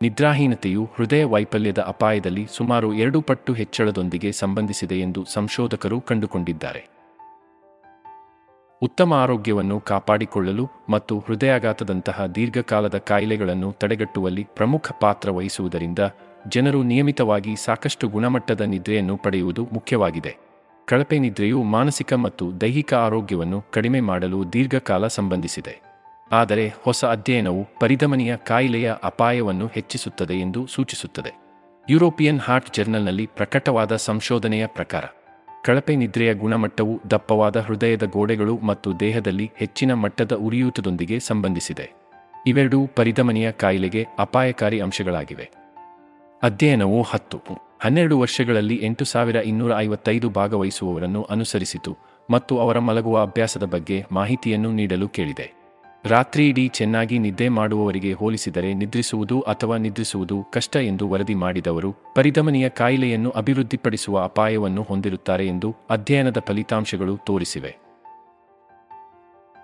ನಿದ್ರಾಹೀನತೆಯು 0.02 0.88
ಹೃದಯ 0.96 1.24
ವೈಫಲ್ಯದ 1.24 1.78
ಅಪಾಯದಲ್ಲಿ 1.78 2.46
ಸುಮಾರು 2.50 2.94
ಎರಡು 2.94 3.20
ಪಟ್ಟು 3.20 3.52
ಹೆಚ್ಚಳದೊಂದಿಗೆ 3.52 4.32
ಸಂಬಂಧಿಸಿದೆ 4.32 5.00
ಎಂದು 5.00 5.24
ಸಂಶೋಧಕರು 5.24 6.00
ಕಂಡುಕೊಂಡಿದ್ದಾರೆ. 6.00 6.88
ಉತ್ತಮ 8.82 9.12
ಆರೋಗ್ಯವನ್ನು 9.12 9.80
ಕಾಪಾಡಿಕೊಳ್ಳಲು 9.80 10.68
ಮತ್ತು 10.88 11.18
ಹೃದಯಾಘಾತದಂತಹ 11.18 12.26
ದೀರ್ಘಕಾಲದ 12.26 12.98
ಕಾಯಿಲೆಗಳನ್ನು 12.98 13.72
ತಡೆಗಟ್ಟುವಲ್ಲಿ 13.72 14.46
ಪ್ರಮುಖ 14.54 14.90
ಪಾತ್ರ 15.00 15.30
ವಹಿಸುವುದರಿಂದ 15.30 15.98
ಜನರು 16.48 16.82
ನಿಯಮಿತವಾಗಿ 16.82 17.56
ಸಾಕಷ್ಟು 17.64 18.08
ಗುಣಮಟ್ಟದ 18.08 18.60
ನಿದ್ರೆಯನ್ನು 18.60 19.16
ಪಡೆಯುವುದು 19.16 19.68
ಮುಖ್ಯವಾಗಿದೆ. 19.72 20.36
ಕಳಪೆ 20.86 21.18
ನಿದ್ರೆಯು 21.18 21.62
ಮಾನಸಿಕ 21.62 22.12
ಮತ್ತು 22.12 22.60
ದೈಹಿಕ 22.60 22.94
ಆರೋಗ್ಯವನ್ನು 22.94 23.64
ಕಡಿಮೆ 23.70 24.00
ಮಾಡಲು 24.00 24.52
ದೀರ್ಘಕಾಲ 24.52 25.06
ಸಂಬಂಧಿಸಿದೆ. 25.06 25.80
ಆದರೆ 26.32 26.68
ಹೊಸ 26.68 27.04
ಅಧ್ಯಯನವು 27.04 27.66
ಪರಿಧಮನಿಯ 27.80 28.36
ಕಾಯಿಲೆಯ 28.36 28.94
ಅಪಾಯವನ್ನು 29.04 29.66
ಹೆಚ್ಚಿಸುತ್ತದೆ 29.66 30.34
ಎಂದು 30.34 30.66
ಸೂಚಿಸುತ್ತದೆ. 30.66 31.32
ಯುರೋಪಿಯನ್ 31.90 32.40
ಹಾರ್ಟ್ 32.40 32.74
ಜರ್ನಲ್ನಲ್ಲಿ 32.76 33.26
ಪ್ರಕಟವಾದ 33.26 33.96
ಸಂಶೋಧನೆಯ 33.96 34.66
ಪ್ರಕಾರ, 34.66 35.04
ಕಳಪೆ 35.64 35.96
ನಿದ್ರೆಯ 35.96 36.34
ಗುಣಮಟ್ಟವು 36.34 37.00
ದಪ್ಪವಾದ 37.10 37.60
ಹೃದಯದ 37.60 38.02
ಗೋಡೆಗಳು 38.02 38.58
ಮತ್ತು 38.58 39.00
ದೇಹದಲ್ಲಿ 39.00 39.50
ಹೆಚ್ಚಿನ 39.56 39.94
ಮಟ್ಟದ 39.94 40.32
ಉರಿಯೂತದೊಂದಿಗೆ 40.32 41.20
ಸಂಬಂಧಿಸಿದೆ. 41.20 41.92
ಇವೆರಡೂ 42.46 42.86
ಪರಿಧಮನಿಯ 42.86 43.52
ಕಾಯಿಲೆಗೆ 43.52 44.06
ಅಪಾಯಕಾರಿ 44.18 44.80
ಅಂಶಗಳಾಗಿವೆ. 44.80 45.63
ಅಧ್ಯಯನವು 46.44 47.02
ಹತ್ತು. 47.02 47.38
ಹನ್ನೆರಡು 47.82 48.20
ವರ್ಷಗಳಲ್ಲಿ 48.20 48.74
ಎಂಟು 48.82 49.04
ಸಾವಿರ 49.04 49.36
ಇನ್ನೂರ 49.36 49.78
ಐವತ್ತೈದು 49.78 50.30
ಭಾಗವಹಿಸುವವರನ್ನು 50.30 51.22
ಅನುಸರಿಸಿತು 51.22 51.96
ಮತ್ತು 52.30 52.58
ಅವರ 52.58 52.78
ಮಲಗುವ 52.78 53.22
ಅಭ್ಯಾಸದ 53.22 53.62
ಬಗ್ಗೆ 53.62 54.04
ಮಾಹಿತಿಯನ್ನು 54.12 54.72
ನೀಡಲು 54.72 55.08
ಕೇಳಿದೆ. 55.08 55.54
ರಾತ್ರಿಯಿಡೀ 56.04 56.68
ಚೆನ್ನಾಗಿ 56.68 57.18
ನಿದ್ದೆ 57.18 57.48
ಮಾಡುವವರಿಗೆ 57.48 58.12
ಹೋಲಿಸಿದರೆ 58.12 58.74
ನಿದ್ರಿಸುವುದು 58.74 59.40
ಅಥವಾ 59.40 59.76
ನಿದ್ರಿಸುವುದು 59.76 60.44
ಕಷ್ಟ 60.52 60.76
ಎಂದು 60.76 61.08
ವರದಿ 61.08 61.34
ಮಾಡಿದವರು 61.34 61.94
ಪರಿಧಮನಿಯ 62.14 62.68
ಕಾಯಿಲೆಯನ್ನು 62.68 63.30
ಅಭಿವೃದ್ಧಿಪಡಿಸುವ 63.30 64.20
ಅಪಾಯವನ್ನು 64.20 64.82
ಹೊಂದಿರುತ್ತಾರೆ 64.82 65.46
ಎಂದು 65.46 65.76
ಅಧ್ಯಯನದ 65.90 66.38
ಫಲಿತಾಂಶಗಳು 66.38 67.16
ತೋರಿಸಿವೆ. 67.16 67.76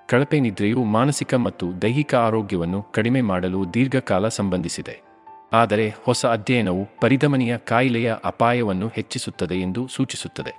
ಕಳಪೆ 0.06 0.40
ನಿದ್ರೆಯು 0.40 0.84
ಮಾನಸಿಕ 0.84 1.34
ಮತ್ತು 1.34 1.82
ದೈಹಿಕ 1.82 2.14
ಆರೋಗ್ಯವನ್ನು 2.14 2.82
ಕಡಿಮೆ 2.82 3.20
ಮಾಡಲು 3.20 3.75
ದೀರ್ಘಕಾಲ 3.75 4.28
ಸಂಬಂಧಿಸಿದೆ. 4.28 5.10
ಆದರೆ 5.52 5.95
ಹೊಸ 6.04 6.26
ಅಧ್ಯಯನವು 6.26 6.88
ಪರಿಧಮನಿಯ 7.00 7.57
ಕಾಯಿಲೆಯ 7.57 8.14
ಅಪಾಯವನ್ನು 8.25 8.88
ಹೆಚ್ಚಿಸುತ್ತದೆ 8.88 9.54
ಎಂದು 9.54 9.88
ಸೂಚಿಸುತ್ತದೆ. 9.88 10.52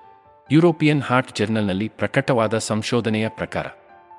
ಯುರೋಪಿಯನ್ 0.51 1.01
ಹಾರ್ಟ್ 1.01 1.38
ಜರ್ನಲ್ನಲ್ಲಿ 1.38 1.88
ಪ್ರಕಟವಾದ 1.88 2.57
ಸಂಶೋಧನೆಯ 2.57 3.29
ಪ್ರಕಾರ, 3.29 3.67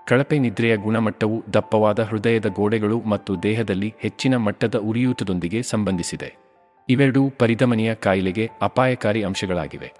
ಕಳಪೆ 0.06 0.38
ನಿದ್ರೆಯ 0.38 0.76
ಗುಣಮಟ್ಟವು 0.76 1.42
ದಪ್ಪವಾದ 1.54 2.02
ಹೃದಯದ 2.02 2.46
ಗೋಡೆಗಳು 2.46 3.00
ಮತ್ತು 3.00 3.42
ದೇಹದಲ್ಲಿ 3.42 3.94
ಹೆಚ್ಚಿನ 3.98 4.36
ಮಟ್ಟದ 4.36 4.74
ಉರಿಯೂತದೊಂದಿಗೆ 4.74 5.62
ಸಂಬಂಧಿಸಿದೆ. 5.62 6.36
ಇವೆರಡೂ 6.88 7.30
ಪರಿಧಮನಿಯ 7.30 7.94
ಕಾಯಿಲೆಗೆ 7.94 8.50
ಅಪಾಯಕಾರಿ 8.62 9.22
ಅಂಶಗಳಾಗಿವೆ. 9.22 9.92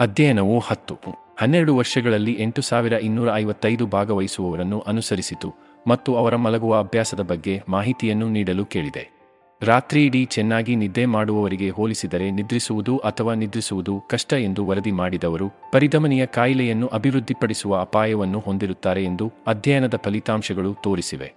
ಅಧ್ಯಯನವು 0.00 0.58
ಹತ್ತು, 0.58 0.98
ಹನ್ನೆರಡು 1.38 1.76
ವರ್ಷಗಳಲ್ಲಿ 1.76 2.32
ಎಂಟು 2.32 2.62
ಸಾವಿರ 2.62 2.92
ಇನ್ನೂರ 2.92 3.34
ಐವತ್ತೈದು 3.34 3.86
ಭಾಗವಹಿಸುವವರನ್ನು 3.86 4.80
ಅನುಸರಿಸಿತು 4.80 5.54
ಮತ್ತು 5.86 6.16
ಅವರ 6.16 6.36
ಮಲಗುವ 6.36 6.78
ಅಭ್ಯಾಸದ 6.78 7.20
ಬಗ್ಗೆ 7.20 7.62
ಮಾಹಿತಿಯನ್ನು 7.68 8.28
ನೀಡಲು 8.28 8.64
ಕೇಳಿದೆ. 8.64 9.15
ರಾತ್ರಿಯಿಡೀ 9.62 10.24
ಚೆನ್ನಾಗಿ 10.24 10.76
ನಿದ್ದೆ 10.76 11.06
ಮಾಡುವವರಿಗೆ 11.06 11.70
ಹೋಲಿಸಿದರೆ 11.70 12.30
ನಿದ್ರಿಸುವುದು 12.30 12.98
ಅಥವಾ 12.98 13.34
ನಿದ್ರಿಸುವುದು 13.34 14.02
ಕಷ್ಟ 14.10 14.32
ಎಂದು 14.32 14.66
ವರದಿ 14.66 14.92
ಮಾಡಿದವರು, 14.92 15.50
ಪರಿಧಮನಿಯ 15.72 16.26
ಕಾಯಿಲೆಯನ್ನು 16.26 16.86
ಅಭಿವೃದ್ಧಿಪಡಿಸುವ 16.86 17.76
ಅಪಾಯವನ್ನು 17.80 18.40
ಹೊಂದಿರುತ್ತಾರೆ 18.40 19.04
ಎಂದು 19.04 19.32
ಅಧ್ಯಯನದ 19.46 19.94
ಫಲಿತಾಂಶಗಳು 19.96 20.74
ತೋರಿಸಿವೆ. 20.74 21.34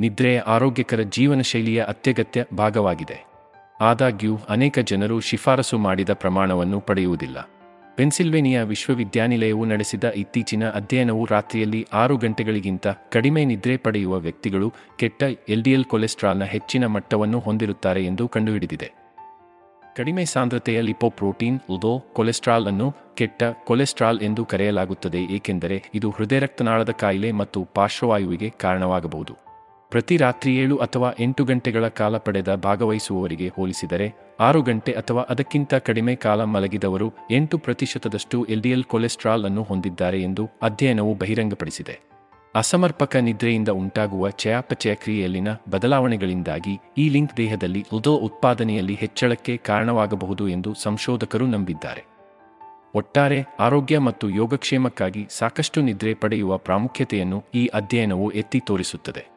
ನಿದ್ರೆಯ 0.00 0.38
ಆರೋಗ್ಯಕರ 0.38 1.00
ಜೀವನ 1.00 1.40
ಶೈಲಿಯ 1.40 1.84
ಅತ್ಯಗತ್ಯ 1.84 2.44
ಭಾಗವಾಗಿದೆ. 2.58 3.26
ಆದಾಗ್ಯೂ, 3.80 4.38
ಅನೇಕ 4.48 4.78
ಜನರು 4.78 5.20
ಶಿಫಾರಸು 5.20 5.78
ಮಾಡಿದ 5.78 6.10
ಪ್ರಮಾಣವನ್ನು 6.12 6.80
ಪಡೆಯುವುದಿಲ್ಲ. 6.80 7.50
ಪೆನ್ಸಿಲ್ವೇನಿಯಾ 7.96 8.62
ವಿಶ್ವವಿದ್ಯಾನಿಲಯವು 8.62 9.64
ನಡೆಸಿದ 9.64 10.04
ಇತ್ತೀಚಿನ 10.04 10.70
ಅಧ್ಯಯನವು 10.70 11.24
ರಾತ್ರಿಯಲ್ಲಿ 11.24 11.86
ಆರು 11.92 12.16
ಗಂಟೆಗಳಿಗಿಂತ 12.16 12.86
ಕಡಿಮೆ 13.12 13.44
ನಿದ್ರೆ 13.44 13.76
ಪಡೆಯುವ 13.76 14.18
ವ್ಯಕ್ತಿಗಳು 14.18 14.72
ಕೆಟ್ಟ 14.96 15.22
ಎಲ್ಡಿಎಲ್ 15.48 15.84
ಕೊಲೆಸ್ಟ್ರಾಲ್ನ 15.84 16.42
ಹೆಚ್ಚಿನ 16.44 16.86
ಮಟ್ಟವನ್ನು 16.86 17.38
ಹೊಂದಿರುತ್ತಾರೆ 17.38 18.06
ಎಂದು 18.06 18.28
ಕಂಡುಹಿಡಿದಿದೆ. 18.28 18.94
ಕಡಿಮೆ 19.96 20.24
ಸಾಂದ್ರತೆಯ 20.24 20.80
ಲಿಪೋಪ್ರೋಟೀನ್, 20.80 21.60
ಉದೋ, 21.70 21.98
ಕೊಲೆಸ್ಟ್ರಾಲ್ 22.12 22.66
ಅನ್ನು 22.66 22.94
ಕೆಟ್ಟ 23.14 23.42
ಕೊಲೆಸ್ಟ್ರಾಲ್ 23.64 24.20
ಎಂದು 24.20 24.44
ಕರೆಯಲಾಗುತ್ತದೆ, 24.44 25.22
ಏಕೆಂದರೆ 25.24 25.84
ಇದು 25.94 26.10
ಹೃದಯ 26.10 26.38
ರಕ್ತನಾಳದ 26.38 26.90
ಕಾಯಿಲೆ 26.90 27.32
ಮತ್ತು 27.32 27.68
ಪಾರ್ಶ್ವವಾಯುವಿಗೆ 27.74 28.50
ಕಾರಣವಾಗಬಹುದು. 28.50 29.34
ಪ್ರತಿ 29.90 30.16
ರಾತ್ರಿ 30.16 30.56
ಏಳು 30.56 30.76
ಅಥವಾ 30.76 31.14
ಎಂಟು 31.20 31.44
ಗಂಟೆಗಳ 31.44 31.88
ಕಾಲ 31.88 32.16
ಪಡೆದ 32.16 32.54
ಭಾಗವಹಿಸುವವರಿಗೆ 32.54 33.48
ಹೋಲಿಸಿದರೆ 33.48 34.23
ಆರು 34.40 34.62
ಗಂಟೆ 34.62 34.92
ಅಥವಾ 34.92 35.22
ಅದಕ್ಕಿಂತ 35.22 35.74
ಕಡಿಮೆ 35.74 36.16
ಕಾಲ 36.16 36.44
ಮಲಗಿದವರು 36.44 37.12
ಎಂಟು 37.30 37.58
ಪ್ರತಿಶತದಷ್ಟು 37.58 38.44
ಎಲ್ಡಿಎಲ್ 38.44 38.84
ಕೊಲೆಸ್ಟ್ರಾಲ್ 38.84 39.44
ಅನ್ನು 39.44 39.62
ಹೊಂದಿದ್ದಾರೆ 39.62 40.22
ಎಂದು 40.22 40.50
ಅಧ್ಯಯನವು 40.62 41.14
ಬಹಿರಂಗಪಡಿಸಿದೆ. 41.14 42.00
ಅಸಮರ್ಪಕ 42.54 43.16
ನಿದ್ರೆಯಿಂದ 43.16 43.68
ಉಂಟಾಗುವ 43.68 44.30
ಚಯಾಪಚಯ 44.30 44.94
ಕ್ರಿಯೆಯಲ್ಲಿನ 44.94 45.48
ಬದಲಾವಣೆಗಳಿಂದಾಗಿ 45.70 46.80
ಈ 46.98 47.08
ಲಿಂಕ್ 47.08 47.36
ದೇಹದಲ್ಲಿ 47.36 47.86
ಉದೋ 47.92 48.16
ಉತ್ಪಾದನೆಯಲ್ಲಿ 48.16 48.94
ಹೆಚ್ಚಳಕ್ಕೆ 48.94 49.56
ಕಾರಣವಾಗಬಹುದು 49.56 50.48
ಎಂದು 50.48 50.74
ಸಂಶೋಧಕರು 50.74 51.46
ನಂಬಿದ್ದಾರೆ. 51.46 52.04
ಒಟ್ಟಾರೆ, 52.94 53.44
ಆರೋಗ್ಯ 53.60 53.98
ಮತ್ತು 53.98 54.30
ಯೋಗಕ್ಷೇಮಕ್ಕಾಗಿ 54.30 55.26
ಸಾಕಷ್ಟು 55.30 55.80
ನಿದ್ರೆ 55.80 56.14
ಪಡೆಯುವ 56.14 56.58
ಪ್ರಾಮುಖ್ಯತೆಯನ್ನು 56.58 57.44
ಈ 57.54 57.66
ಅಧ್ಯಯನವು 57.66 58.30
ಎತ್ತಿ 58.30 58.60
ತೋರಿಸುತ್ತದೆ. 58.60 59.33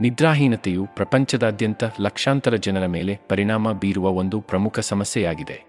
ನಿದ್ರಾಹೀನತೆಯು 0.00 0.86
ಪ್ರಪಂಚದಾದ್ಯಂತ 0.86 1.84
ಲಕ್ಷಾಂತರ 2.00 2.54
ಜನರ 2.54 2.86
ಮೇಲೆ 2.86 3.20
ಪರಿಣಾಮ 3.28 3.72
ಬೀರುವ 3.72 4.08
ಒಂದು 4.08 4.40
ಪ್ರಮುಖ 4.40 4.78
ಸಮಸ್ಯೆಯಾಗಿದೆ. 4.78 5.64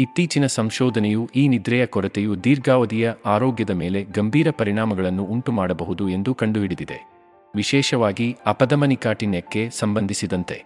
ಇತ್ತೀಚಿನ 0.00 0.46
ಸಂಶೋಧನೆಯು 0.46 1.30
ಈ 1.36 1.48
ನಿದ್ರೆಯ 1.48 1.86
ಕೊರತೆಯು 1.86 2.44
ದೀರ್ಘಾವಧಿಯ 2.44 3.12
ಆರೋಗ್ಯದ 3.26 3.70
ಮೇಲೆ 3.70 4.02
ಗಂಭೀರ 4.04 4.48
ಪರಿಣಾಮಗಳನ್ನು 4.50 5.24
ಉಂಟುಮಾಡಬಹುದು 5.24 6.08
ಎಂದು 6.08 6.34
ಕಂಡುಹಿಡಿದಿದೆ. 6.34 7.10
ವಿಶೇಷವಾಗಿ 7.56 8.36
ಅಪಧಮನಿಕಾಠಿಣ್ಯಕ್ಕೆ 8.46 9.70
ಸಂಬಂಧಿಸಿದಂತೆ. 9.70 10.64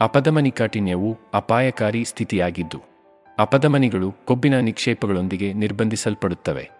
ಅಪಧಮನಿಕಾಠಿಣ್ಯವು 0.00 1.18
ಅಪಾಯಕಾರಿ 1.34 2.04
ಸ್ಥಿತಿಯಾಗಿದ್ದು, 2.04 2.82
ಅಪಧಮನಿಗಳು 3.38 4.12
ಕೊಬ್ಬಿನ 4.24 4.58
ನಿಕ್ಷೇಪಗಳೊಂದಿಗೆ 4.60 5.52
ನಿರ್ಬಂಧಿಸಲ್ಪಡುತ್ತವೆ. 5.52 6.70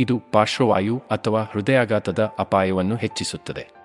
ಇದು 0.00 0.22
ಪಾರ್ಶ್ವವಾಯು 0.32 1.02
ಅಥವಾ 1.10 1.42
ಹೃದಯಾಘಾತದ 1.42 2.32
ಅಪಾಯವನ್ನು 2.38 2.96
ಹೆಚ್ಚಿಸುತ್ತದೆ. 2.96 3.83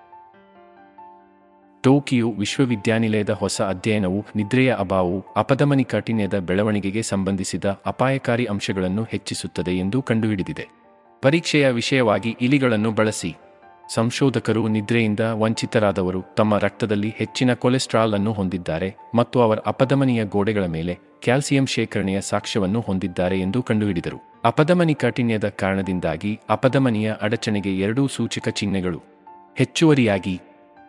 ಟೋಕಿಯೋ 1.82 2.30
ವಿಶ್ವವಿದ್ಯಾನಿಲಯದ 2.30 3.30
ಹೊಸ 3.30 3.62
ಅಧ್ಯಯನವು 3.62 4.24
ನಿದ್ರೆಯ 4.36 4.76
ಅಭಾವವು 4.78 5.24
ಅಪಧಮನಿಕಾಠಿಣ್ಯದ 5.36 6.38
ಬೆಳವಣಿಗೆಗೆ 6.38 7.02
ಸಂಬಂಧಿಸಿದ 7.02 7.64
ಅಪಾಯಕಾರಿ 7.86 8.44
ಅಂಶಗಳನ್ನು 8.44 9.02
ಹೆಚ್ಚಿಸುತ್ತದೆ 9.02 9.70
ಎಂದು 9.70 10.02
ಕಂಡುಹಿಡಿದಿದೆ. 10.02 10.68
ಪರೀಕ್ಷೆಯ 11.22 11.68
ವಿಷಯವಾಗಿ 11.70 12.36
ಇಲಿಗಳನ್ನು 12.40 12.90
ಬಳಸಿ. 12.90 13.36
ಸಂಶೋಧಕರು 13.94 14.68
ನಿದ್ರೆಯಿಂದ 14.68 15.20
ವಂಚಿತರಾದವರು 15.20 16.20
ತಮ್ಮ 16.36 16.58
ರಕ್ತದಲ್ಲಿ 16.58 17.14
ಹೆಚ್ಚಿನ 17.16 17.54
ಕೊಲೆಸ್ಟ್ರಾಲ್ 17.54 18.14
ಅನ್ನು 18.14 18.32
ಹೊಂದಿದ್ದಾರೆ 18.32 18.94
ಮತ್ತು 19.14 19.40
ಅವರ 19.40 19.58
ಅಪಧಮನಿಯ 19.66 20.24
ಗೋಡೆಗಳ 20.24 20.66
ಮೇಲೆ 20.66 20.98
ಕ್ಯಾಲ್ಸಿಯಂ 21.22 21.66
ಶೇಖರಣೆಯ 21.66 22.20
ಸಾಕ್ಷ್ಯವನ್ನು 22.20 22.80
ಹೊಂದಿದ್ದಾರೆ 22.80 23.40
ಎಂದು 23.40 23.62
ಕಂಡುಹಿಡಿದರು. 23.62 24.18
ಅಪಧಮನಿ 24.44 24.94
ಕಾಠಿಣ್ಯದ 24.94 25.48
ಕಾರಣದಿಂದಾಗಿ 25.48 26.40
ಅಪಧಮನಿಯ 26.50 27.14
ಅಡಚಣೆಗೆ 27.22 27.78
ಎರಡೂ 27.78 28.06
ಸೂಚಕ 28.06 28.48
ಚಿಹ್ನೆಗಳು 28.48 29.00
ಹೆಚ್ಚುವರಿಯಾಗಿ 29.56 30.40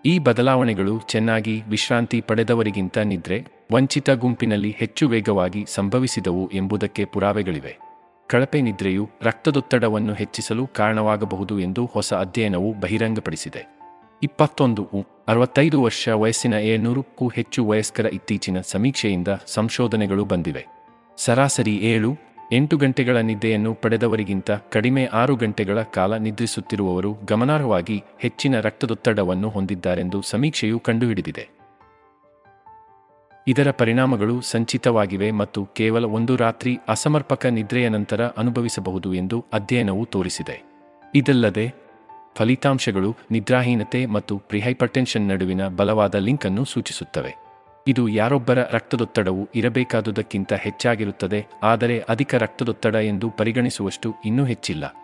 ಈ 0.06 0.20
ಬದಲಾವಣೆಗಳು 0.20 1.00
ಚೆನ್ನಾಗಿ 1.00 1.62
ವಿಶ್ರಾಂತಿ 1.68 2.22
ಪಡೆದವರಿಗಿಂತ 2.22 2.98
ನಿದ್ರೆ, 2.98 3.46
ವಂಚಿತ 3.72 4.10
ಗುಂಪಿನಲ್ಲಿ 4.10 4.76
ಹೆಚ್ಚು 4.78 5.10
ವೇಗವಾಗಿ 5.10 5.66
ಸಂಭವಿಸಿದವು 5.68 6.50
ಎಂಬುದಕ್ಕೆ 6.54 7.06
ಪುರಾವೆಗಳಿವೆ. 7.06 7.78
ಕಳಪೆ 8.28 8.62
ನಿದ್ರೆಯು 8.62 9.10
ರಕ್ತದೊತ್ತಡವನ್ನು 9.22 10.14
ಹೆಚ್ಚಿಸಲು 10.14 10.68
ಕಾರಣವಾಗಬಹುದು 10.68 11.60
ಎಂದು 11.60 11.86
ಹೊಸ 11.86 12.14
ಅಧ್ಯಯನವು 12.14 12.74
ಬಹಿರಂಗಪಡಿಸಿದೆ. 12.74 13.80
ಇಪ್ಪತ್ತೊಂದು 14.24 14.90
ಅರವತ್ತೈದು 15.28 15.82
ವರ್ಷ 15.82 16.10
ವಯಸ್ಸಿನ 16.10 16.54
ಏಳ್ನೂರಕ್ಕೂ 16.54 17.28
ಹೆಚ್ಚು 17.28 17.66
ವಯಸ್ಕರ 17.66 18.06
ಇತ್ತೀಚಿನ 18.06 18.62
ಸಮೀಕ್ಷೆಯಿಂದ 18.62 19.28
ಸಂಶೋಧನೆಗಳು 19.46 20.26
ಬಂದಿವೆ. 20.26 20.66
ಸರಾಸರಿ 21.18 21.76
ಏಳು 21.76 22.16
ಎಂಟು 22.54 22.78
ಗಂಟೆಗಳ 22.78 23.18
ನಿದ್ದೆಯನ್ನು 23.18 23.74
ಪಡೆದವರಿಗಿಂತ 23.74 24.52
ಕಡಿಮೆ 24.52 25.06
ಆರು 25.06 25.36
ಗಂಟೆಗಳ 25.36 25.82
ಕಾಲ 25.82 26.18
ನಿದ್ರಿಸುತ್ತಿರುವವರು 26.18 27.18
ಗಮನಾರ್ಹವಾಗಿ 27.26 28.04
ಹೆಚ್ಚಿನ 28.20 28.60
ರಕ್ತದೊತ್ತಡವನ್ನು 28.60 29.50
ಹೊಂದಿದ್ದಾರೆಂದು 29.50 30.22
ಸಮೀಕ್ಷೆಯು 30.22 30.80
ಕಂಡುಹಿಡಿದಿದೆ. 30.80 31.50
ಇದರ 33.48 33.72
ಪರಿಣಾಮಗಳು 33.72 34.42
ಸಂಚಿತವಾಗಿವೆ 34.42 35.32
ಮತ್ತು 35.32 35.66
ಕೇವಲ 35.66 36.06
ಒಂದು 36.06 36.36
ರಾತ್ರಿ 36.36 36.80
ಅಸಮರ್ಪಕ 36.88 37.46
ನಿದ್ರೆಯ 37.46 37.90
ನಂತರ 37.90 38.28
ಅನುಭವಿಸಬಹುದು 38.28 39.14
ಎಂದು 39.14 39.46
ಅಧ್ಯಯನವು 39.54 40.06
ತೋರಿಸಿದೆ. 40.06 40.64
ಇದಲ್ಲದೆ, 41.16 41.74
ಫಲಿತಾಂಶಗಳು 42.36 43.16
ನಿದ್ರಾಹೀನತೆ 43.32 44.06
ಮತ್ತು 44.06 44.38
ಪ್ರಿಹೈಪರ್ಟೆನ್ಷನ್ 44.38 45.28
ನಡುವಿನ 45.28 45.68
ಬಲವಾದ 45.68 46.16
ಲಿಂಕ್ 46.16 46.46
ಅನ್ನು 46.46 46.66
ಸೂಚಿಸುತ್ತವೆ. 46.66 47.41
ಇದು 47.88 48.08
ಯಾರೊಬ್ಬರ 48.08 48.60
ರಕ್ತದೊತ್ತಡವು 48.72 49.50
ಇರಬೇಕಾದುದಕ್ಕಿಂತ 49.56 50.54
ಹೆಚ್ಚಾಗಿರುತ್ತದೆ, 50.54 51.48
ಆದರೆ 51.64 52.00
ಅಧಿಕ 52.00 52.36
ರಕ್ತದೊತ್ತಡ 52.36 52.96
ಎಂದು 52.96 53.30
ಪರಿಗಣಿಸುವಷ್ಟು 53.30 54.16
ಇನ್ನೂ 54.26 54.46
ಹೆಚ್ಚಿಲ್ಲ. 54.46 54.96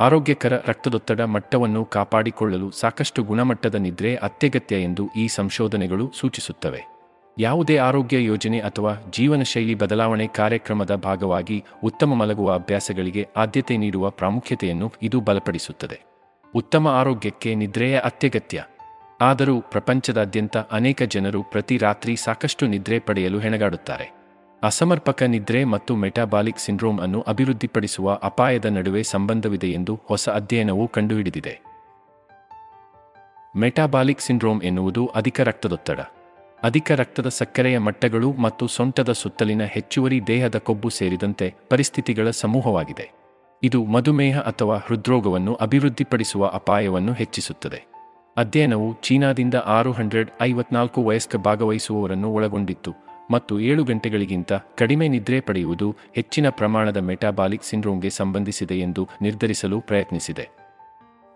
ಆರೋಗ್ಯಕರ 0.00 0.52
ರಕ್ತದೊತ್ತಡ 0.66 1.20
ಮಟ್ಟವನ್ನು 1.20 1.84
ಕಾಪಾಡಿಕೊಳ್ಳಲು 1.84 2.70
ಸಾಕಷ್ಟು 2.70 3.22
ಗುಣಮಟ್ಟದ 3.22 3.74
ನಿದ್ರೆ 3.74 4.16
ಅತ್ಯಗತ್ಯ 4.16 4.76
ಎಂದು 4.76 5.10
ಈ 5.16 5.28
ಸಂಶೋಧನೆಗಳು 5.28 6.12
ಸೂಚಿಸುತ್ತವೆ. 6.20 6.94
ಯಾವುದೇ 7.38 7.76
ಆರೋಗ್ಯ 7.76 8.24
ಯೋಜನೆ 8.24 8.60
ಅಥವಾ 8.60 8.94
ಜೀವನಶೈಲಿ 9.10 9.74
ಬದಲಾವಣೆ 9.74 10.26
ಕಾರ್ಯಕ್ರಮದ 10.26 10.94
ಭಾಗವಾಗಿ 10.94 11.64
ಉತ್ತಮ 11.84 12.14
ಮಲಗುವ 12.14 12.54
ಅಭ್ಯಾಸಗಳಿಗೆ 12.54 13.28
ಆದ್ಯತೆ 13.36 13.76
ನೀಡುವ 13.76 14.10
ಪ್ರಾಮುಖ್ಯತೆಯನ್ನು 14.10 14.92
ಇದು 15.02 15.20
ಬಲಪಡಿಸುತ್ತದೆ. 15.20 16.00
ಉತ್ತಮ 16.54 16.88
ಆರೋಗ್ಯಕ್ಕೆ 16.88 17.54
ನಿದ್ರೆಯ 17.54 17.98
ಅತ್ಯಗತ್ಯ. 17.98 18.64
ಆದರೂ 19.24 19.60
ಪ್ರಪಂಚದಾದ್ಯಂತ 19.60 20.56
ಅನೇಕ 20.56 21.02
ಜನರು 21.02 21.42
ಪ್ರತಿ 21.42 21.76
ರಾತ್ರಿ 21.76 22.16
ಸಾಕಷ್ಟು 22.16 22.66
ನಿದ್ರೆ 22.66 22.98
ಪಡೆಯಲು 22.98 23.38
ಹೆಣಗಾಡುತ್ತಾರೆ. 23.38 24.06
ಅಸಮರ್ಪಕ 24.62 25.22
ನಿದ್ರೆ 25.22 25.64
ಮತ್ತು 25.64 25.96
ಮೆಟಾಬಾಲಿಕ್ 25.96 26.58
ಸಿಂಡ್ರೋಮ್ 26.58 27.00
ಅನ್ನು 27.00 27.20
ಅಭಿವೃದ್ಧಿಪಡಿಸುವ 27.20 28.18
ಅಪಾಯದ 28.22 28.64
ನಡುವೆ 28.64 29.02
ಸಂಬಂಧವಿದೆ 29.02 29.70
ಎಂದು 29.70 30.00
ಹೊಸ 30.04 30.28
ಅಧ್ಯಯನವು 30.28 30.88
ಕಂಡುಹಿಡಿದಿದೆ. 30.88 31.60
ಮೆಟಾಬಾಲಿಕ್ 33.56 34.20
ಸಿಂಡ್ರೋಮ್ 34.20 34.62
ಎನ್ನುವುದು 34.62 35.06
ಅಧಿಕ 35.06 35.40
ರಕ್ತದೊತ್ತಡ. 35.40 36.00
ಅಧಿಕ 36.62 36.92
ರಕ್ತದ 36.92 37.28
ಸಕ್ಕರೆಯ 37.28 37.78
ಮಟ್ಟಗಳು 37.78 38.32
ಮತ್ತು 38.32 38.66
ಸೊಂಟದ 38.66 39.12
ಸುತ್ತಲಿನ 39.12 39.64
ಹೆಚ್ಚುವರಿ 39.64 40.26
ದೇಹದ 40.26 40.58
ಕೊಬ್ಬು 40.58 40.88
ಸೇರಿದಂತೆ 40.88 41.54
ಪರಿಸ್ಥಿತಿಗಳ 41.70 42.30
ಸಮೂಹವಾಗಿದೆ. 42.30 43.12
ಇದು 43.62 43.84
ಮಧುಮೇಹ 43.84 44.40
ಅಥವಾ 44.40 44.76
ಹೃದ್ರೋಗವನ್ನು 44.76 45.54
ಅಭಿವೃದ್ಧಿಪಡಿಸುವ 45.54 46.46
ಅಪಾಯವನ್ನು 46.46 47.12
ಹೆಚ್ಚಿಸುತ್ತದೆ. 47.12 47.93
ಅಧ್ಯಯನವು 48.36 48.94
ಚೀನಾದಿಂದ 49.02 49.54
ಆರು 49.54 49.92
ಹಂಡ್ರೆಡ್ 49.92 50.30
ಐವತ್ನಾಲ್ಕು 50.42 51.02
ವಯಸ್ಕ 51.02 51.36
ಭಾಗವಹಿಸುವವರನ್ನು 51.36 52.32
ಒಳಗೊಂಡಿತ್ತು 52.32 52.92
ಮತ್ತು 53.30 53.60
ಏಳು 53.60 53.84
ಗಂಟೆಗಳಿಗಿಂತ 53.84 54.52
ಕಡಿಮೆ 54.52 55.08
ನಿದ್ರೆ 55.08 55.40
ಪಡೆಯುವುದು 55.40 55.96
ಹೆಚ್ಚಿನ 56.14 56.48
ಪ್ರಮಾಣದ 56.48 56.96
ಮೆಟಾಬಾಲಿಕ್ 56.96 57.64
ಸಿಂಡ್ರೋಮ್ಗೆ 57.64 58.10
ಸಂಬಂಧಿಸಿದೆ 58.10 58.78
ಎಂದು 58.78 59.08
ನಿರ್ಧರಿಸಲು 59.22 59.80
ಪ್ರಯತ್ನಿಸಿದೆ. 59.80 60.50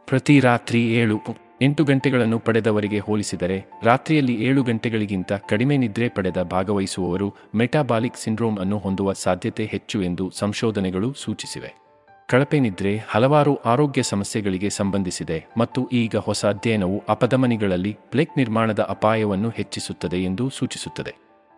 ಪ್ರತಿ 0.06 0.40
ರಾತ್ರಿ 0.40 0.94
ಏಳು, 0.94 1.20
ಎಂಟು 1.62 1.84
ಗಂಟೆಗಳನ್ನು 1.84 2.38
ಪಡೆದವರಿಗೆ 2.38 2.98
ಹೋಲಿಸಿದರೆ 2.98 3.64
ರಾತ್ರಿಯಲ್ಲಿ 3.82 4.34
ಏಳು 4.34 4.62
ಗಂಟೆಗಳಿಗಿಂತ 4.62 5.32
ಕಡಿಮೆ 5.32 5.76
ನಿದ್ರೆ 5.76 6.08
ಪಡೆದ 6.08 6.42
ಭಾಗವಹಿಸುವವರು 6.42 7.34
ಮೆಟಾಬಾಲಿಕ್ 7.54 8.16
ಸಿಂಡ್ರೋಮ್ 8.16 8.58
ಅನ್ನು 8.58 8.78
ಹೊಂದುವ 8.78 9.12
ಸಾಧ್ಯತೆ 9.12 9.64
ಹೆಚ್ಚು 9.64 10.02
ಎಂದು 10.02 10.30
ಸಂಶೋಧನೆಗಳು 10.30 11.12
ಸೂಚಿಸಿವೆ. 11.12 11.88
ಕಳಪೆ 12.31 12.59
ನಿದ್ರೆ 12.59 12.97
ಹಲವಾರು 13.09 13.57
ಆರೋಗ್ಯ 13.57 14.03
ಸಮಸ್ಯೆಗಳಿಗೆ 14.03 14.71
ಸಂಬಂಧಿಸಿದೆ 14.71 15.47
ಮತ್ತು 15.57 15.88
ಈಗ 15.93 16.17
ಹೊಸ 16.17 16.47
ಅಧ್ಯಯನವು 16.47 17.03
ಅಪಧಮನಿಗಳಲ್ಲಿ 17.09 17.97
ಪ್ಲೇಕ್ 18.11 18.38
ನಿರ್ಮಾಣದ 18.38 18.81
ಅಪಾಯವನ್ನು 18.81 19.49
ಹೆಚ್ಚಿಸುತ್ತದೆ 19.49 20.25
ಎಂದು 20.25 20.51
ಸೂಚಿಸುತ್ತದೆ. 20.51 21.17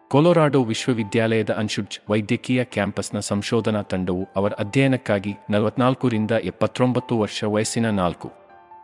ಕೊಲೊರಾಡೋ 0.08 0.62
ವಿಶ್ವವಿದ್ಯಾಲಯದ 0.62 1.50
ಅನ್ಶುಡ್ಜ್ 1.50 1.98
ವೈದ್ಯಕೀಯ 2.10 2.64
ಕ್ಯಾಂಪಸ್ನ 2.64 3.18
ಸಂಶೋಧನಾ 3.18 3.82
ತಂಡವು 3.82 4.28
ಅವರ 4.36 4.52
ಅಧ್ಯಯನಕ್ಕಾಗಿ 4.58 5.34
ನಲವತ್ನಾಲ್ಕರಿಂದ 5.50 6.30
ಎಪ್ಪತ್ತೊಂಬತ್ತು 6.30 7.18
ವರ್ಷ 7.18 7.44
ವಯಸ್ಸಿನ 7.44 7.90
ನಾಲ್ಕು, 7.90 8.30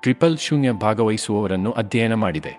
ಟ್ರಿಪಲ್ 0.01 0.39
ಶೂನ್ಯ 0.39 0.73
ಭಾಗವಹಿಸುವವರನ್ನು 0.73 1.73
ಅಧ್ಯಯನ 1.73 2.15
ಮಾಡಿದೆ. 2.15 2.55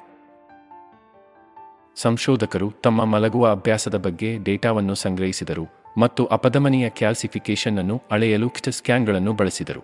ಸಂಶೋಧಕರು 1.95 2.71
ತಮ್ಮ 2.83 3.05
ಮಲಗುವ 3.05 3.49
ಅಭ್ಯಾಸದ 3.49 3.97
ಬಗ್ಗೆ 3.97 4.37
ಡೇಟಾವನ್ನು 4.37 4.95
ಸಂಗ್ರಹಿಸಿದರು. 4.95 5.86
ಮತ್ತು 5.97 6.25
ಅಪಧಮನಿಯ 6.25 6.89
ಕ್ಯಾಲ್ಸಿಫಿಕೇಶನ್ 6.89 7.77
ಅನ್ನು 7.77 8.01
ಅಳೆಯಲು 8.11 8.49
ಕಿಟ 8.49 8.69
ಸ್ಕ್ಯಾನ್ಗಳನ್ನು 8.69 9.33
ಬಳಸಿದರು. 9.33 9.81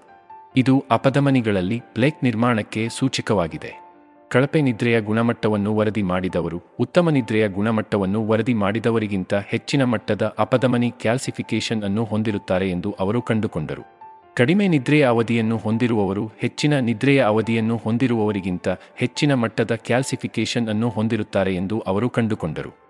ಇದು 0.55 0.85
ಅಪಧಮನಿಗಳಲ್ಲಿ 0.91 1.81
ಪ್ಲೇಕ್ 1.93 2.23
ನಿರ್ಮಾಣಕ್ಕೆ 2.23 2.89
ಸೂಚಕವಾಗಿದೆ. 2.89 3.83
ಕಳಪೆ 4.29 4.61
ನಿದ್ರೆಯ 4.61 5.01
ಗುಣಮಟ್ಟವನ್ನು 5.01 5.75
ವರದಿ 5.75 6.01
ಮಾಡಿದವರು, 6.01 6.61
ಉತ್ತಮ 6.79 7.09
ನಿದ್ರೆಯ 7.09 7.47
ಗುಣಮಟ್ಟವನ್ನು 7.47 8.27
ವರದಿ 8.27 8.53
ಮಾಡಿದವರಿಗಿಂತ 8.53 9.33
ಹೆಚ್ಚಿನ 9.33 9.83
ಮಟ್ಟದ 9.83 10.35
ಅಪಧಮನಿ 10.39 10.91
ಕ್ಯಾಲ್ಸಿಫಿಕೇಶನ್ 10.91 11.83
ಅನ್ನು 11.83 12.03
ಹೊಂದಿರುತ್ತಾರೆ 12.03 12.71
ಎಂದು 12.71 12.91
ಅವರು 12.99 13.21
ಕಂಡುಕೊಂಡರು. 13.21 13.81
ಕಡಿಮೆ 14.35 14.67
ನಿದ್ರೆಯ 14.67 15.05
ಅವಧಿಯನ್ನು 15.05 15.57
ಹೊಂದಿರುವವರು 15.57 16.31
ಹೆಚ್ಚಿನ 16.37 16.79
ನಿದ್ರೆಯ 16.79 17.21
ಅವಧಿಯನ್ನು 17.21 17.77
ಹೊಂದಿರುವವರಿಗಿಂತ 17.77 18.67
ಹೆಚ್ಚಿನ 18.95 19.33
ಮಟ್ಟದ 19.33 19.75
ಕ್ಯಾಲ್ಸಿಫಿಕೇಶನ್ 19.75 20.69
ಅನ್ನು 20.69 20.89
ಹೊಂದಿರುತ್ತಾರೆ 20.89 21.55
ಎಂದು 21.55 21.79
ಅವರು 21.79 22.09
ಕಂಡುಕೊಂಡರು. 22.09 22.82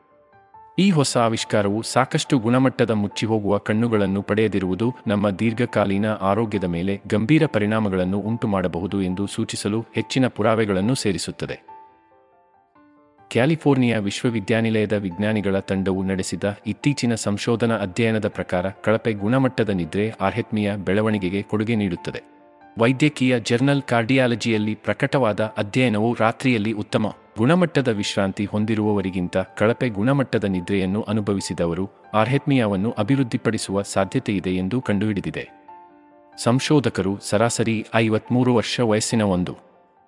ಈ 0.80 0.90
ಹೊಸ 0.90 1.18
ಆವಿಷ್ಕಾರವು 1.18 1.82
ಸಾಕಷ್ಟು 1.82 2.40
ಗುಣಮಟ್ಟದ 2.40 2.92
ಮುಚ್ಚಿಹೋಗುವ 2.92 3.58
ಕಣ್ಣುಗಳನ್ನು 3.58 4.22
ಪಡೆಯದಿರುವುದು 4.22 4.94
ನಮ್ಮ 5.08 5.30
ದೀರ್ಘಕಾಲೀನ 5.30 6.06
ಆರೋಗ್ಯದ 6.12 6.64
ಮೇಲೆ 6.64 7.02
ಗಂಭೀರ 7.08 7.46
ಪರಿಣಾಮಗಳನ್ನು 7.46 8.20
ಉಂಟುಮಾಡಬಹುದು 8.20 9.02
ಎಂದು 9.02 9.28
ಸೂಚಿಸಲು 9.28 9.86
ಹೆಚ್ಚಿನ 9.96 10.28
ಪುರಾವೆಗಳನ್ನು 10.28 10.96
ಸೇರಿಸುತ್ತದೆ. 10.96 11.62
ಕ್ಯಾಲಿಫೋರ್ನಿಯಾ 13.32 14.00
ವಿಶ್ವವಿದ್ಯಾನಿಲಯದ 14.00 14.94
ವಿಜ್ಞಾನಿಗಳ 14.94 15.60
ತಂಡವು 15.60 16.04
ನಡೆಸಿದ 16.04 16.58
ಇತ್ತೀಚಿನ 16.68 17.16
ಸಂಶೋಧನಾ 17.16 17.76
ಅಧ್ಯಯನದ 17.76 18.28
ಪ್ರಕಾರ 18.28 18.70
ಕಳಪೆ 18.70 19.14
ಗುಣಮಟ್ಟದ 19.14 19.70
ನಿದ್ರೆ 19.70 20.10
ಆರ್ಹೆತ್ಮಿಯ 20.10 20.76
ಬೆಳವಣಿಗೆಗೆ 20.76 21.42
ಕೊಡುಗೆ 21.42 21.76
ನೀಡುತ್ತದೆ. 21.76 22.24
ವೈದ್ಯಕೀಯ 22.80 23.40
ಜರ್ನಲ್ 23.40 23.82
ಕಾರ್ಡಿಯಾಲಜಿಯಲ್ಲಿ 23.82 24.76
ಪ್ರಕಟವಾದ 24.76 25.54
ಅಧ್ಯಯನವು 25.58 26.16
ರಾತ್ರಿಯಲ್ಲಿ 26.20 26.72
ಉತ್ತಮ 26.72 27.16
ಗುಣಮಟ್ಟದ 27.38 27.88
ವಿಶ್ರಾಂತಿ 27.88 28.46
ಹೊಂದಿರುವವರಿಗಿಂತ 28.46 29.38
ಕಳಪೆ 29.38 29.90
ಗುಣಮಟ್ಟದ 29.90 30.44
ನಿದ್ರೆಯನ್ನು 30.44 31.02
ಅನುಭವಿಸಿದವರು 31.02 31.90
ಆರ್ಹೆತ್ಮಿಯಾವನ್ನು 32.14 32.92
ಅಭಿವೃದ್ಧಿಪಡಿಸುವ 32.92 33.82
ಸಾಧ್ಯತೆಯಿದೆ 33.82 34.56
ಎಂದು 34.56 34.82
ಕಂಡುಹಿಡಿದಿದೆ. 34.82 35.50
ಸಂಶೋಧಕರು 36.44 37.18
ಸರಾಸರಿ 37.22 37.86
ಐವತ್ಮೂರು 37.96 38.56
ವರ್ಷ 38.56 38.80
ವಯಸ್ಸಿನ 38.80 39.22
ಒಂದು, 39.22 39.56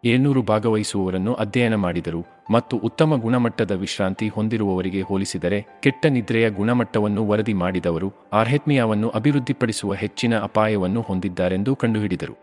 ಏಳ್ನೂರು 0.03 0.41
ಭಾಗವಹಿಸುವವರನ್ನು 0.41 1.33
ಅಧ್ಯಯನ 1.33 1.75
ಮಾಡಿದರು 1.75 2.25
ಮತ್ತು 2.51 2.77
ಉತ್ತಮ 2.77 3.15
ಗುಣಮಟ್ಟದ 3.15 3.71
ವಿಶ್ರಾಂತಿ 3.71 4.27
ಹೊಂದಿರುವವರಿಗೆ 4.27 5.01
ಹೋಲಿಸಿದರೆ 5.01 5.65
ಕೆಟ್ಟ 5.83 6.05
ನಿದ್ರೆಯ 6.05 6.49
ಗುಣಮಟ್ಟವನ್ನು 6.49 7.27
ವರದಿ 7.27 7.53
ಮಾಡಿದವರು 7.53 8.13
ಆರ್ಹೆತ್ಮಿಯಾವನ್ನು 8.33 9.09
ಅಭಿವೃದ್ಧಿಪಡಿಸುವ 9.09 9.93
ಹೆಚ್ಚಿನ 9.93 10.39
ಅಪಾಯವನ್ನು 10.39 11.01
ಹೊಂದಿದ್ದಾರೆಂದು 11.01 11.75
ಕಂಡುಹಿಡಿದರು. 11.75 12.37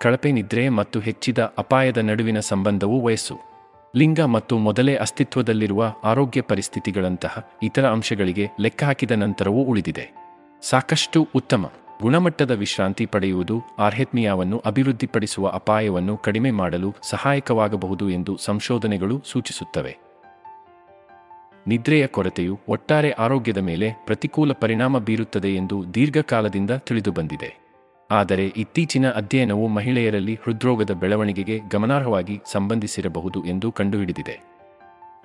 ಕಳಪೆ 0.00 0.32
ನಿದ್ರೆ 0.32 0.68
ಮತ್ತು 0.68 1.00
ಹೆಚ್ಚಿದ 1.00 1.38
ಅಪಾಯದ 1.58 1.96
ನಡುವಿನ 1.96 2.40
ಸಂಬಂಧವು 2.40 3.00
ವಯಸ್ಸು. 3.00 3.47
ಲಿಂಗ 3.96 4.20
ಮತ್ತು 4.20 4.58
ಮೊದಲೇ 4.58 4.94
ಅಸ್ತಿತ್ವದಲ್ಲಿರುವ 4.94 5.94
ಆರೋಗ್ಯ 6.04 6.40
ಪರಿಸ್ಥಿತಿಗಳಂತಹ 6.40 7.50
ಇತರ 7.62 7.86
ಅಂಶಗಳಿಗೆ 7.86 8.50
ಲೆಕ್ಕ 8.60 8.84
ಹಾಕಿದ 8.84 9.10
ನಂತರವೂ 9.10 9.62
ಉಳಿದಿದೆ. 9.62 10.10
ಸಾಕಷ್ಟು 10.62 11.28
ಉತ್ತಮ 11.34 11.70
ಗುಣಮಟ್ಟದ 12.02 12.50
ವಿಶ್ರಾಂತಿ 12.50 13.06
ಪಡೆಯುವುದು 13.06 13.62
ಆರ್ಹೆತ್ಮಿಯಾವನ್ನು 13.78 14.58
ಅಭಿವೃದ್ಧಿಪಡಿಸುವ 14.58 15.48
ಅಪಾಯವನ್ನು 15.48 16.16
ಕಡಿಮೆ 16.16 16.50
ಮಾಡಲು 16.50 16.94
ಸಹಾಯಕವಾಗಬಹುದು 17.02 18.10
ಎಂದು 18.10 18.36
ಸಂಶೋಧನೆಗಳು 18.36 19.22
ಸೂಚಿಸುತ್ತವೆ. 19.24 19.98
ನಿದ್ರೆಯ 21.66 22.06
ಕೊರತೆಯು 22.06 22.60
ಒಟ್ಟಾರೆ 22.68 23.10
ಆರೋಗ್ಯದ 23.10 23.58
ಮೇಲೆ 23.58 23.92
ಪ್ರತಿಕೂಲ 24.06 24.52
ಪರಿಣಾಮ 24.52 24.98
ಬೀರುತ್ತದೆ 24.98 25.54
ಎಂದು 25.54 25.94
ದೀರ್ಘಕಾಲದಿಂದ 25.94 26.70
ತಿಳಿದುಬಂದಿದೆ. 26.70 27.67
ಆದರೆ 28.10 28.46
ಇತ್ತೀಚಿನ 28.46 29.10
ಅಧ್ಯಯನವು 29.10 29.68
ಮಹಿಳೆಯರಲ್ಲಿ 29.68 30.34
ಹೃದ್ರೋಗದ 30.34 30.90
ಬೆಳವಣಿಗೆಗೆ 30.90 31.60
ಗಮನಾರ್ಹವಾಗಿ 31.70 32.40
ಸಂಬಂಧಿಸಿರಬಹುದು 32.52 33.44
ಎಂದು 33.44 33.72
ಕಂಡುಹಿಡಿದಿದೆ. 33.72 34.58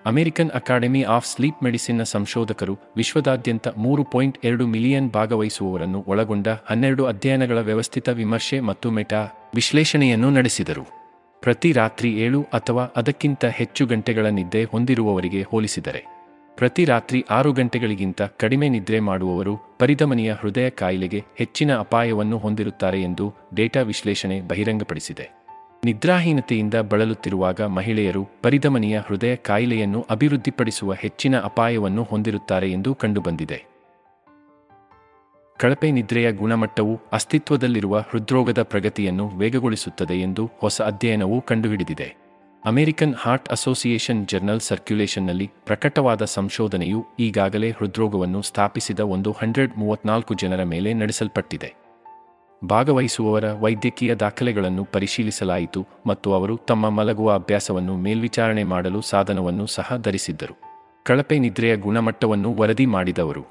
ಅಮೆರಿಕನ್ 0.06 0.52
ಅಕಾಡೆಮಿ 0.52 1.04
ಆಫ್ 1.04 1.28
ಸ್ಲೀಪ್ 1.28 1.63
ಮೆಡಿಸಿನ್ನ 1.63 2.04
ಸಂಶೋಧಕರು 2.04 2.80
ವಿಶ್ವದಾದ್ಯಂತ 2.96 3.67
ಮೂರು 3.78 4.04
ಪಾಯಿಂಟ್ 4.04 4.39
ಎರಡು 4.43 4.67
ಮಿಲಿಯನ್ 4.67 5.10
ಭಾಗವಹಿಸುವವರನ್ನು 5.10 6.06
ಒಳಗೊಂಡ 6.08 6.48
ಹನ್ನೆರಡು 6.48 7.06
ಅಧ್ಯಯನಗಳ 7.06 7.58
ವ್ಯವಸ್ಥಿತ 7.58 8.10
ವಿಮರ್ಶೆ 8.10 8.60
ಮತ್ತು 8.60 8.91
ಮೆಟಾ 8.91 9.52
ವಿಶ್ಲೇಷಣೆಯನ್ನು 9.56 10.30
ನಡೆಸಿದರು. 10.30 11.04
ಪ್ರತಿ 11.41 11.72
ರಾತ್ರಿ 11.72 12.10
ಏಳು 12.10 12.41
ಅಥವಾ 12.41 12.84
ಅದಕ್ಕಿಂತ 12.84 13.46
ಹೆಚ್ಚು 13.46 13.86
ಗಂಟೆಗಳ 13.86 14.26
ನಿದ್ದೆ 14.26 14.63
ಹೊಂದಿರುವವರಿಗೆ 14.63 15.43
ಹೋಲಿಸಿದರೆ 15.43 16.12
ಪ್ರತಿ 16.55 16.85
ರಾತ್ರಿ 16.85 17.25
ಆರು 17.29 17.53
ಗಂಟೆಗಳಿಗಿಂತ 17.53 18.21
ಕಡಿಮೆ 18.21 18.69
ನಿದ್ರೆ 18.69 18.99
ಮಾಡುವವರು 18.99 19.57
ಪರಿಧಮನಿಯ 19.79 20.33
ಹೃದಯ 20.33 20.69
ಕಾಯಿಲೆಗೆ 20.69 21.23
ಹೆಚ್ಚಿನ 21.37 21.77
ಅಪಾಯವನ್ನು 21.77 22.37
ಹೊಂದಿರುತ್ತಾರೆ 22.37 23.01
ಎಂದು 23.01 23.33
ಡೇಟಾ 23.53 23.81
ವಿಶ್ಲೇಷಣೆ 23.81 24.41
ಬಹಿರಂಗಪಡಿಸಿದೆ. 24.41 25.29
ನಿದ್ರಾಹೀನತೆಯಿಂದ 25.85 26.73
ಬಳಲುತ್ತಿರುವಾಗ 26.73 27.61
ಮಹಿಳೆಯರು 27.61 28.29
ಪರಿಧಮನಿಯ 28.43 28.99
ಹೃದಯ 28.99 29.35
ಕಾಯಿಲೆಯನ್ನು 29.35 30.05
ಅಭಿವೃದ್ಧಿಪಡಿಸುವ 30.09 30.93
ಹೆಚ್ಚಿನ 30.93 31.39
ಅಪಾಯವನ್ನು 31.39 32.03
ಹೊಂದಿರುತ್ತಾರೆ 32.03 32.71
ಎಂದು 32.71 32.95
ಕಂಡುಬಂದಿದೆ. 32.95 33.65
ಕಳಪೆ 35.57 35.91
ನಿದ್ರೆಯ 35.91 36.31
ಗುಣಮಟ್ಟವು 36.31 36.99
ಅಸ್ತಿತ್ವದಲ್ಲಿರುವ 37.11 37.99
ಹೃದ್ರೋಗದ 37.99 38.63
ಪ್ರಗತಿಯನ್ನು 38.63 39.27
ವೇಗಗೊಳಿಸುತ್ತದೆ 39.27 40.13
ಎಂದು 40.13 40.51
ಹೊಸ 40.61 40.81
ಅಧ್ಯಯನವು 40.81 41.41
ಕಂಡುಹಿಡಿದಿದೆ. 41.41 42.22
ಅಮೆರಿಕನ್ 42.65 43.13
ಹಾರ್ಟ್ 43.17 43.49
ಅಸೋಸಿಯೇಷನ್ 43.49 44.28
ಜರ್ನಲ್ 44.28 44.60
ಸರ್ಕ್ಯುಲೇಷನ್ನಲ್ಲಿ 44.60 45.52
ಪ್ರಕಟವಾದ 45.65 46.23
ಸಂಶೋಧನೆಯು 46.23 47.06
ಈಗಾಗಲೇ 47.19 47.71
ಹೃದ್ರೋಗವನ್ನು 47.71 48.41
ಸ್ಥಾಪಿಸಿದ 48.41 48.99
ಒಂದು 48.99 49.32
ಹಂಡ್ರೆಡ್ 49.32 49.78
ಮೂವತ್ನಾಲ್ಕು 49.78 50.34
ಜನರ 50.34 50.63
ಮೇಲೆ 50.63 50.93
ನಡೆಸಲ್ಪಟ್ಟಿದೆ. 50.93 51.73
ಭಾಗವಹಿಸುವವರ 52.65 53.52
ವೈದ್ಯಕೀಯ 53.54 54.15
ದಾಖಲೆಗಳನ್ನು 54.15 54.86
ಪರಿಶೀಲಿಸಲಾಯಿತು 54.86 55.88
ಮತ್ತು 56.08 56.34
ಅವರು 56.34 56.58
ತಮ್ಮ 56.58 56.89
ಮಲಗುವ 56.89 57.34
ಅಭ್ಯಾಸವನ್ನು 57.34 57.97
ಮೇಲ್ವಿಚಾರಣೆ 57.97 58.63
ಮಾಡಲು 58.63 59.02
ಸಾಧನವನ್ನು 59.02 59.67
ಸಹ 59.67 59.97
ಧರಿಸಿದ್ದರು. 59.97 60.60
ಕಳಪೆ 61.04 61.39
ನಿದ್ರೆಯ 61.39 61.76
ಗುಣಮಟ್ಟವನ್ನು 61.76 62.54
ವರದಿ 62.54 62.86
ಮಾಡಿದವರು. 62.86 63.45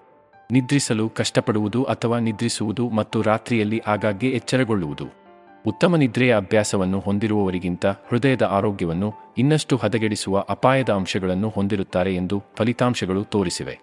ನಿದ್ರಿಸಲು 0.50 1.08
ಕಷ್ಟಪಡುವುದು 1.08 1.84
ಅಥವಾ 1.84 2.18
ನಿದ್ರಿಸುವುದು 2.18 2.90
ಮತ್ತು 2.90 3.22
ರಾತ್ರಿಯಲ್ಲಿ 3.22 3.82
ಆಗಾಗ್ಗೆ 3.86 4.28
ಎಚ್ಚರಗೊಳ್ಳುವುದು. 4.28 5.21
ಉತ್ತಮ 5.66 5.96
ನಿದ್ರೆಯ 5.96 6.36
ಅಭ್ಯಾಸವನ್ನು 6.36 7.00
ಹೊಂದಿರುವವರಿಗಿಂತ 7.00 7.86
ಹೃದಯದ 7.86 8.42
ಆರೋಗ್ಯವನ್ನು 8.42 9.14
ಇನ್ನಷ್ಟು 9.38 9.76
ಹದಗೆಡಿಸುವ 9.76 10.44
ಅಪಾಯದ 10.48 10.90
ಅಂಶಗಳನ್ನು 10.90 11.48
ಹೊಂದಿರುತ್ತಾರೆ 11.48 12.14
ಎಂದು 12.14 12.42
ಫಲಿತಾಂಶಗಳು 12.56 13.24
ತೋರಿಸಿವೆ. 13.24 13.80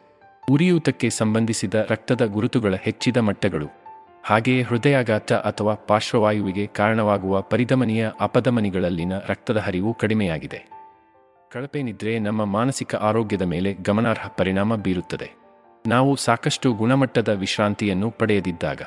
ಉರಿಯೂತಕ್ಕೆ 0.52 1.10
ಸಂಬಂಧಿಸಿದ 1.10 1.74
ರಕ್ತದ 1.74 2.26
ಗುರುತುಗಳ 2.26 2.76
ಹೆಚ್ಚಿದ 2.76 3.18
ಮಟ್ಟಗಳು. 3.18 3.68
ಹಾಗೆಯೇ 4.24 4.62
ಹೃದಯಾಘಾತ 4.62 5.34
ಅಥವಾ 5.34 5.74
ಪಾರ್ಶ್ವವಾಯುವಿಗೆ 5.74 6.68
ಕಾರಣವಾಗುವ 6.68 7.42
ಪರಿಧಮನಿಯ 7.42 8.10
ಅಪಧಮನಿಗಳಲ್ಲಿನ 8.22 9.14
ರಕ್ತದ 9.28 9.58
ಹರಿವು 9.58 9.94
ಕಡಿಮೆಯಾಗಿದೆ. 9.94 10.70
ಕಳಪೆ 11.52 11.82
ನಿದ್ರೆ 11.82 12.20
ನಮ್ಮ 12.20 12.46
ಮಾನಸಿಕ 12.46 12.96
ಆರೋಗ್ಯದ 12.96 13.42
ಮೇಲೆ 13.42 13.74
ಗಮನಾರ್ಹ 13.74 14.28
ಪರಿಣಾಮ 14.28 14.76
ಬೀರುತ್ತದೆ. 14.76 15.32
ನಾವು 15.88 16.16
ಸಾಕಷ್ಟು 16.16 16.74
ಗುಣಮಟ್ಟದ 16.74 17.30
ವಿಶ್ರಾಂತಿಯನ್ನು 17.30 18.12
ಪಡೆಯದಿದ್ದಾಗ 18.12 18.82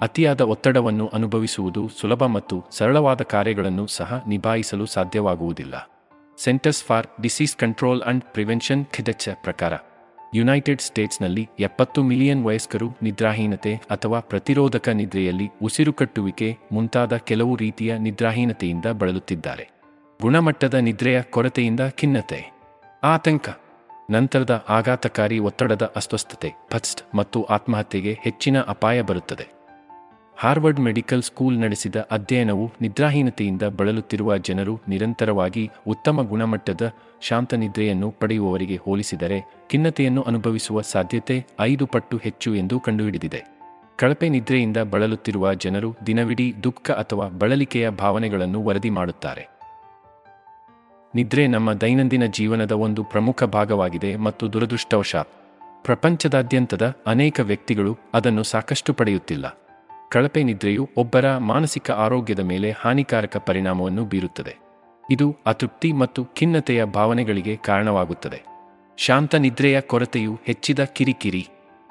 ಅತಿಯಾದ 0.00 0.40
ಒತ್ತಡವನ್ನು 0.40 1.06
ಅನುಭವಿಸುವುದು 1.06 1.88
ಸುಲಭ 2.00 2.24
ಮತ್ತು 2.24 2.64
ಸರಳವಾದ 2.70 3.22
ಕಾರ್ಯಗಳನ್ನು 3.22 3.86
ಸಹ 3.86 4.24
ನಿಭಾಯಿಸಲು 4.28 4.86
ಸಾಧ್ಯವಾಗುವುದಿಲ್ಲ. 4.86 5.90
Centers 6.38 6.84
for 6.84 7.06
disease 7.20 7.56
control 7.56 8.02
and 8.02 8.24
prevention 8.24 8.86
ಖಿದಚ್ಚ 8.86 9.28
ಪ್ರಕಾರ 9.42 9.72
ಯುನೈಟೆಡ್ 10.34 10.80
ಸ್ಟೇಟ್ಸ್ನಲ್ಲಿ 10.80 11.48
ಎಪ್ಪತ್ತು 11.60 12.02
ಮಿಲಿಯನ್ 12.02 12.44
ವಯಸ್ಕರು 12.44 12.96
ನಿದ್ರಾಹೀನತೆ 13.02 13.76
ಅಥವಾ 13.76 14.20
ಪ್ರತಿರೋಧಕ 14.20 14.88
ನಿದ್ರೆಯಲ್ಲಿ 14.88 15.50
ಉಸಿರುಕಟ್ಟುವಿಕೆ 15.62 16.58
ಮುಂತಾದ 16.72 17.16
ಕೆಲವು 17.16 17.56
ರೀತಿಯ 17.56 17.98
ನಿದ್ರಾಹೀನತೆಯಿಂದ 17.98 18.86
ಬಳಲುತ್ತಿದ್ದಾರೆ. 18.86 19.70
ಗುಣಮಟ್ಟದ 20.22 20.74
ನಿದ್ರೆಯ 20.74 21.22
ಕೊರತೆಯಿಂದ 21.22 21.80
ಖಿನ್ನತೆ, 21.80 22.52
ಆತಂಕ, 23.02 23.48
ನಂತರದ 24.10 24.64
ಆಘಾತಕಾರಿ 24.68 25.38
ಒತ್ತಡದ 25.38 25.92
ಅಸ್ವಸ್ಥತೆ 25.96 26.52
ಫಸ್ಟ್ 26.70 27.16
ಮತ್ತು 27.16 27.42
ಆತ್ಮಹತ್ಯೆಗೆ 27.42 28.18
ಹೆಚ್ಚಿನ 28.20 28.60
ಅಪಾಯ 28.60 29.02
ಬರುತ್ತದೆ. 29.02 29.59
ಹಾರ್ವರ್ಡ್ 30.42 30.80
ಮೆಡಿಕಲ್ 30.80 31.22
ಸ್ಕೂಲ್ 31.22 31.58
ನಡೆಸಿದ 31.58 31.96
ಅಧ್ಯಯನವು 32.10 32.70
ನಿದ್ರಾಹೀನತೆಯಿಂದ 32.80 33.62
ಬಳಲುತ್ತಿರುವ 33.62 34.36
ಜನರು 34.36 34.80
ನಿರಂತರವಾಗಿ 34.88 35.70
ಉತ್ತಮ 35.86 36.22
ಗುಣಮಟ್ಟದ 36.22 36.92
ಶಾಂತ 37.20 37.54
ನಿದ್ರೆಯನ್ನು 37.54 38.10
ಪಡೆಯುವವರಿಗೆ 38.10 38.76
ಹೋಲಿಸಿದರೆ 38.76 39.40
ಖಿನ್ನತೆಯನ್ನು 39.70 40.22
ಅನುಭವಿಸುವ 40.22 40.80
ಸಾಧ್ಯತೆ 40.80 41.46
ಐದು 41.60 41.86
ಪಟ್ಟು 41.86 42.16
ಹೆಚ್ಚು 42.16 42.54
ಎಂದು 42.54 42.80
ಕಂಡುಹಿಡಿದಿದೆ. 42.80 43.44
ಕಳಪೆ 43.96 44.28
ನಿದ್ರೆಯಿಂದ 44.28 44.76
ಬಳಲುತ್ತಿರುವ 44.76 45.54
ಜನರು 45.54 45.94
ದಿನವಿಡೀ 46.06 46.54
ದುಃಖ 46.62 46.90
ಅಥವಾ 46.90 47.28
ಬಳಲಿಕೆಯ 47.28 47.90
ಭಾವನೆಗಳನ್ನು 47.90 48.62
ವರದಿ 48.62 48.90
ಮಾಡುತ್ತಾರೆ. 48.90 49.48
ನಿದ್ರೆ 51.14 51.46
ನಮ್ಮ 51.46 51.72
ದೈನಂದಿನ 51.72 52.26
ಜೀವನದ 52.26 52.72
ಒಂದು 52.72 53.04
ಪ್ರಮುಖ 53.04 53.44
ಭಾಗವಾಗಿದೆ 53.44 54.16
ಮತ್ತು 54.16 54.52
ದುರದೃಷ್ಟವಶಾತ್ 54.52 55.28
ಪ್ರಪಂಚದಾದ್ಯಂತದ 55.84 56.94
ಅನೇಕ 57.06 57.40
ವ್ಯಕ್ತಿಗಳು 57.40 57.98
ಅದನ್ನು 58.14 58.42
ಸಾಕಷ್ಟು 58.42 58.92
ಪಡೆಯುತ್ತಿಲ್ಲ. 58.92 59.56
ಕಳಪೆ 60.12 60.42
ನಿದ್ರೆಯು 60.42 60.88
ಒಬ್ಬರ 60.96 61.36
ಮಾನಸಿಕ 61.36 61.90
ಆರೋಗ್ಯದ 61.90 62.38
ಮೇಲೆ 62.38 62.70
ಹಾನಿಕಾರಕ 62.70 63.36
ಪರಿಣಾಮವನ್ನು 63.36 64.04
ಬೀರುತ್ತದೆ. 64.04 64.58
ಇದು 65.10 65.36
ಅತೃಪ್ತಿ 65.46 65.92
ಮತ್ತು 65.92 66.24
ಖಿನ್ನತೆಯ 66.24 66.84
ಭಾವನೆಗಳಿಗೆ 66.84 67.56
ಕಾರಣವಾಗುತ್ತದೆ. 67.56 68.42
ಶಾಂತ 68.98 69.34
ನಿದ್ರೆಯ 69.34 69.80
ಕೊರತೆಯು 69.80 70.38
ಹೆಚ್ಚಿದ 70.46 70.84
ಕಿರಿಕಿರಿ, 70.84 71.48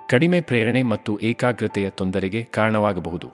ಕಡಿಮೆ 0.09 0.41
ಪ್ರೇರಣೆ 0.41 0.83
ಮತ್ತು 0.83 1.19
ಏಕಾಗ್ರತೆಯ 1.19 1.89
ತೊಂದರೆಗೆ 1.89 2.43
ಕಾರಣವಾಗಬಹುದು. 2.43 3.29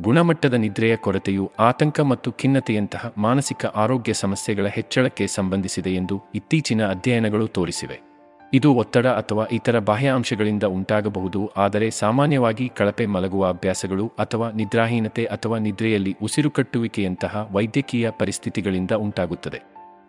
ಗುಣಮಟ್ಟದ 0.00 0.54
ನಿದ್ರೆಯ 0.54 0.96
ಕೊರತೆಯು 0.96 1.52
ಆತಂಕ 1.58 2.00
ಮತ್ತು 2.00 2.32
ಖಿನ್ನತೆಯಂತಹ 2.32 3.12
ಮಾನಸಿಕ 3.18 3.66
ಆರೋಗ್ಯ 3.66 4.12
ಸಮಸ್ಯೆಗಳ 4.12 4.66
ಹೆಚ್ಚಳಕ್ಕೆ 4.66 5.26
ಸಂಬಂಧಿಸಿದೆ 5.26 5.90
ಎಂದು 5.90 6.22
ಇತ್ತೀಚಿನ 6.34 6.90
ಅಧ್ಯಯನಗಳು 6.90 7.46
ತೋರಿಸಿವೆ. 7.46 8.05
ಇದು 8.54 8.74
ಒತ್ತಡ 8.74 9.06
ಅಥವಾ 9.06 9.46
ಇತರ 9.52 9.78
ಬಾಹ್ಯ 9.78 10.08
ಅಂಶಗಳಿಂದ 10.08 10.62
ಉಂಟಾಗಬಹುದು, 10.62 11.50
ಆದರೆ 11.56 11.90
ಸಾಮಾನ್ಯವಾಗಿ 11.90 12.68
ಕಳಪೆ 12.68 13.06
ಮಲಗುವ 13.06 13.48
ಅಭ್ಯಾಸಗಳು 13.48 14.12
ಅಥವಾ 14.18 14.50
ನಿದ್ರಾಹೀನತೆ 14.50 15.24
ಅಥವಾ 15.24 15.58
ನಿದ್ರೆಯಲ್ಲಿ 15.58 16.16
ಉಸಿರುಕಟ್ಟುವಿಕೆಯಂತಹ 16.22 17.48
ವೈದ್ಯಕೀಯ 17.52 18.10
ಪರಿಸ್ಥಿತಿಗಳಿಂದ 18.10 18.90
ಉಂಟಾಗುತ್ತದೆ. 18.90 19.62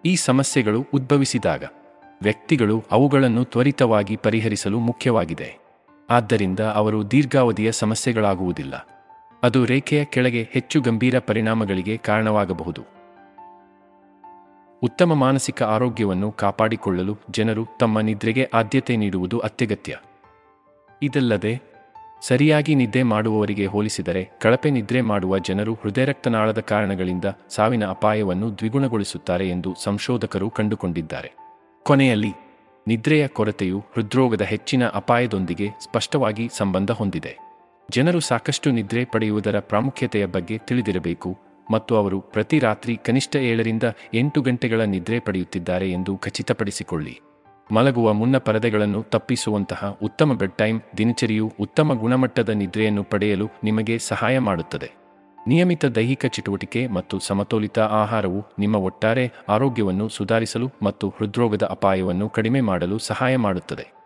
ಈ 0.05 0.15
ಸಮಸ್ಯೆಗಳು 0.15 0.85
ಉದ್ಭವಿಸಿದಾಗ 0.93 1.63
ವ್ಯಕ್ತಿಗಳು 2.21 2.83
ಅವುಗಳನ್ನು 2.91 3.43
ತ್ವರಿತವಾಗಿ 3.43 4.15
ಪರಿಹರಿಸಲು 4.15 4.79
ಮುಖ್ಯವಾಗಿದೆ. 4.79 5.57
ಆದ್ದರಿಂದ 6.09 6.59
ಅವರು 6.59 7.11
ದೀರ್ಘಾವಧಿಯ 7.11 7.71
ಸಮಸ್ಯೆಗಳಾಗುವುದಿಲ್ಲ. 7.71 8.87
ಅದು 9.43 9.65
ರೇಖೆಯ 9.65 10.05
ಕೆಳಗೆ 10.05 10.49
ಹೆಚ್ಚು 10.51 10.81
ಗಂಭೀರ 10.81 11.19
ಪರಿಣಾಮಗಳಿಗೆ 11.19 11.97
ಕಾರಣವಾಗಬಹುದು. 11.97 12.96
ಉತ್ತಮ 14.83 15.13
ಮಾನಸಿಕ 15.13 15.63
ಆರೋಗ್ಯವನ್ನು 15.63 16.31
ಕಾಪಾಡಿಕೊಳ್ಳಲು 16.31 17.17
ಜನರು 17.29 17.65
ತಮ್ಮ 17.79 17.99
ನಿದ್ರೆಗೆ 17.99 18.49
ಆದ್ಯತೆ 18.53 18.95
ನೀಡುವುದು 18.95 19.39
ಅತ್ಯಗತ್ಯ. 19.39 19.97
ಇದಲ್ಲದೆ, 21.03 21.61
ಸರಿಯಾಗಿ 22.27 22.75
ನಿದ್ದೆ 22.75 23.03
ಮಾಡುವವರಿಗೆ 23.03 23.65
ಹೋಲಿಸಿದರೆ 23.65 24.29
ಕಳಪೆ 24.41 24.69
ನಿದ್ರೆ 24.69 25.01
ಮಾಡುವ 25.01 25.37
ಜನರು 25.37 25.73
ಹೃದಯರಕ್ತನಾಳದ 25.73 26.59
ಕಾರಣಗಳಿಂದ 26.59 27.25
ಸಾವಿನ 27.49 27.85
ಅಪಾಯವನ್ನು 27.85 28.57
ದ್ವಿಗುಣಗೊಳಿಸುತ್ತಾರೆ 28.57 29.49
ಎಂದು 29.49 29.75
ಸಂಶೋಧಕರು 29.83 30.49
ಕಂಡುಕೊಂಡಿದ್ದಾರೆ. 30.49 31.31
ಕೊನೆಯಲ್ಲಿ, 31.83 32.33
ನಿದ್ರೆಯ 32.87 33.27
ಕೊರತೆಯು 33.27 33.79
ಹೃದ್ರೋಗದ 33.79 34.41
ಹೆಚ್ಚಿನ 34.41 34.87
ಅಪಾಯದೊಂದಿಗೆ 34.87 35.69
ಸ್ಪಷ್ಟವಾಗಿ 35.83 36.49
ಸಂಬಂಧ 36.57 36.91
ಹೊಂದಿದೆ. 36.91 37.37
ಜನರು 37.91 38.19
ಸಾಕಷ್ಟು 38.19 38.71
ನಿದ್ರೆ 38.71 39.05
ಪಡೆಯುವುದರ 39.05 39.59
ಪ್ರಾಮುಖ್ಯತೆಯ 39.59 40.25
ಬಗ್ಗೆ 40.25 40.57
ತಿಳಿದಿರಬೇಕು. 40.57 41.46
ಮತ್ತು 41.71 41.95
ಅವರು 41.95 42.21
ಪ್ರತಿ 42.21 42.59
ರಾತ್ರಿ 42.59 42.97
ಕನಿಷ್ಠ 42.97 43.35
ಏಳರಿಂದ 43.35 43.83
ಎಂಟು 44.13 44.41
ಗಂಟೆಗಳ 44.41 44.81
ನಿದ್ರೆ 44.81 45.19
ಪಡೆಯುತ್ತಿದ್ದಾರೆ 45.19 45.91
ಎಂದು 45.91 46.17
ಖಚಿತಪಡಿಸಿಕೊಳ್ಳಿ. 46.17 47.19
ಮಲಗುವ 47.71 48.13
ಮುನ್ನ 48.13 48.37
ಪರದೆಗಳನ್ನು 48.37 49.03
ತಪ್ಪಿಸುವಂತಹ 49.03 49.97
ಉತ್ತಮ 50.03 50.33
ಬೆಡ್ 50.33 50.51
ಟೈಮ್ 50.51 50.81
ದಿನಚರಿಯು 50.97 51.53
ಉತ್ತಮ 51.59 51.93
ಗುಣಮಟ್ಟದ 51.93 52.49
ನಿದ್ರೆಯನ್ನು 52.49 53.03
ಪಡೆಯಲು 53.03 53.47
ನಿಮಗೆ 53.63 53.97
ಸಹಾಯ 53.97 54.39
ಮಾಡುತ್ತದೆ. 54.39 54.91
ನಿಯಮಿತ 55.47 55.85
ದೈಹಿಕ 55.85 56.25
ಚಟುವಟಿಕೆ 56.25 56.87
ಮತ್ತು 56.87 57.19
ಸಮತೋಲಿತ 57.19 57.79
ಆಹಾರವು 57.79 58.45
ನಿಮ್ಮ 58.59 58.75
ಒಟ್ಟಾರೆ 58.75 59.31
ಆರೋಗ್ಯವನ್ನು 59.49 60.09
ಸುಧಾರಿಸಲು 60.09 60.69
ಮತ್ತು 60.83 61.09
ಹೃದ್ರೋಗದ 61.09 61.63
ಅಪಾಯವನ್ನು 61.63 62.29
ಕಡಿಮೆ 62.29 62.61
ಮಾಡಲು 62.61 62.97
ಸಹಾಯ 62.97 63.37
ಮಾಡುತ್ತದೆ. 63.37 63.96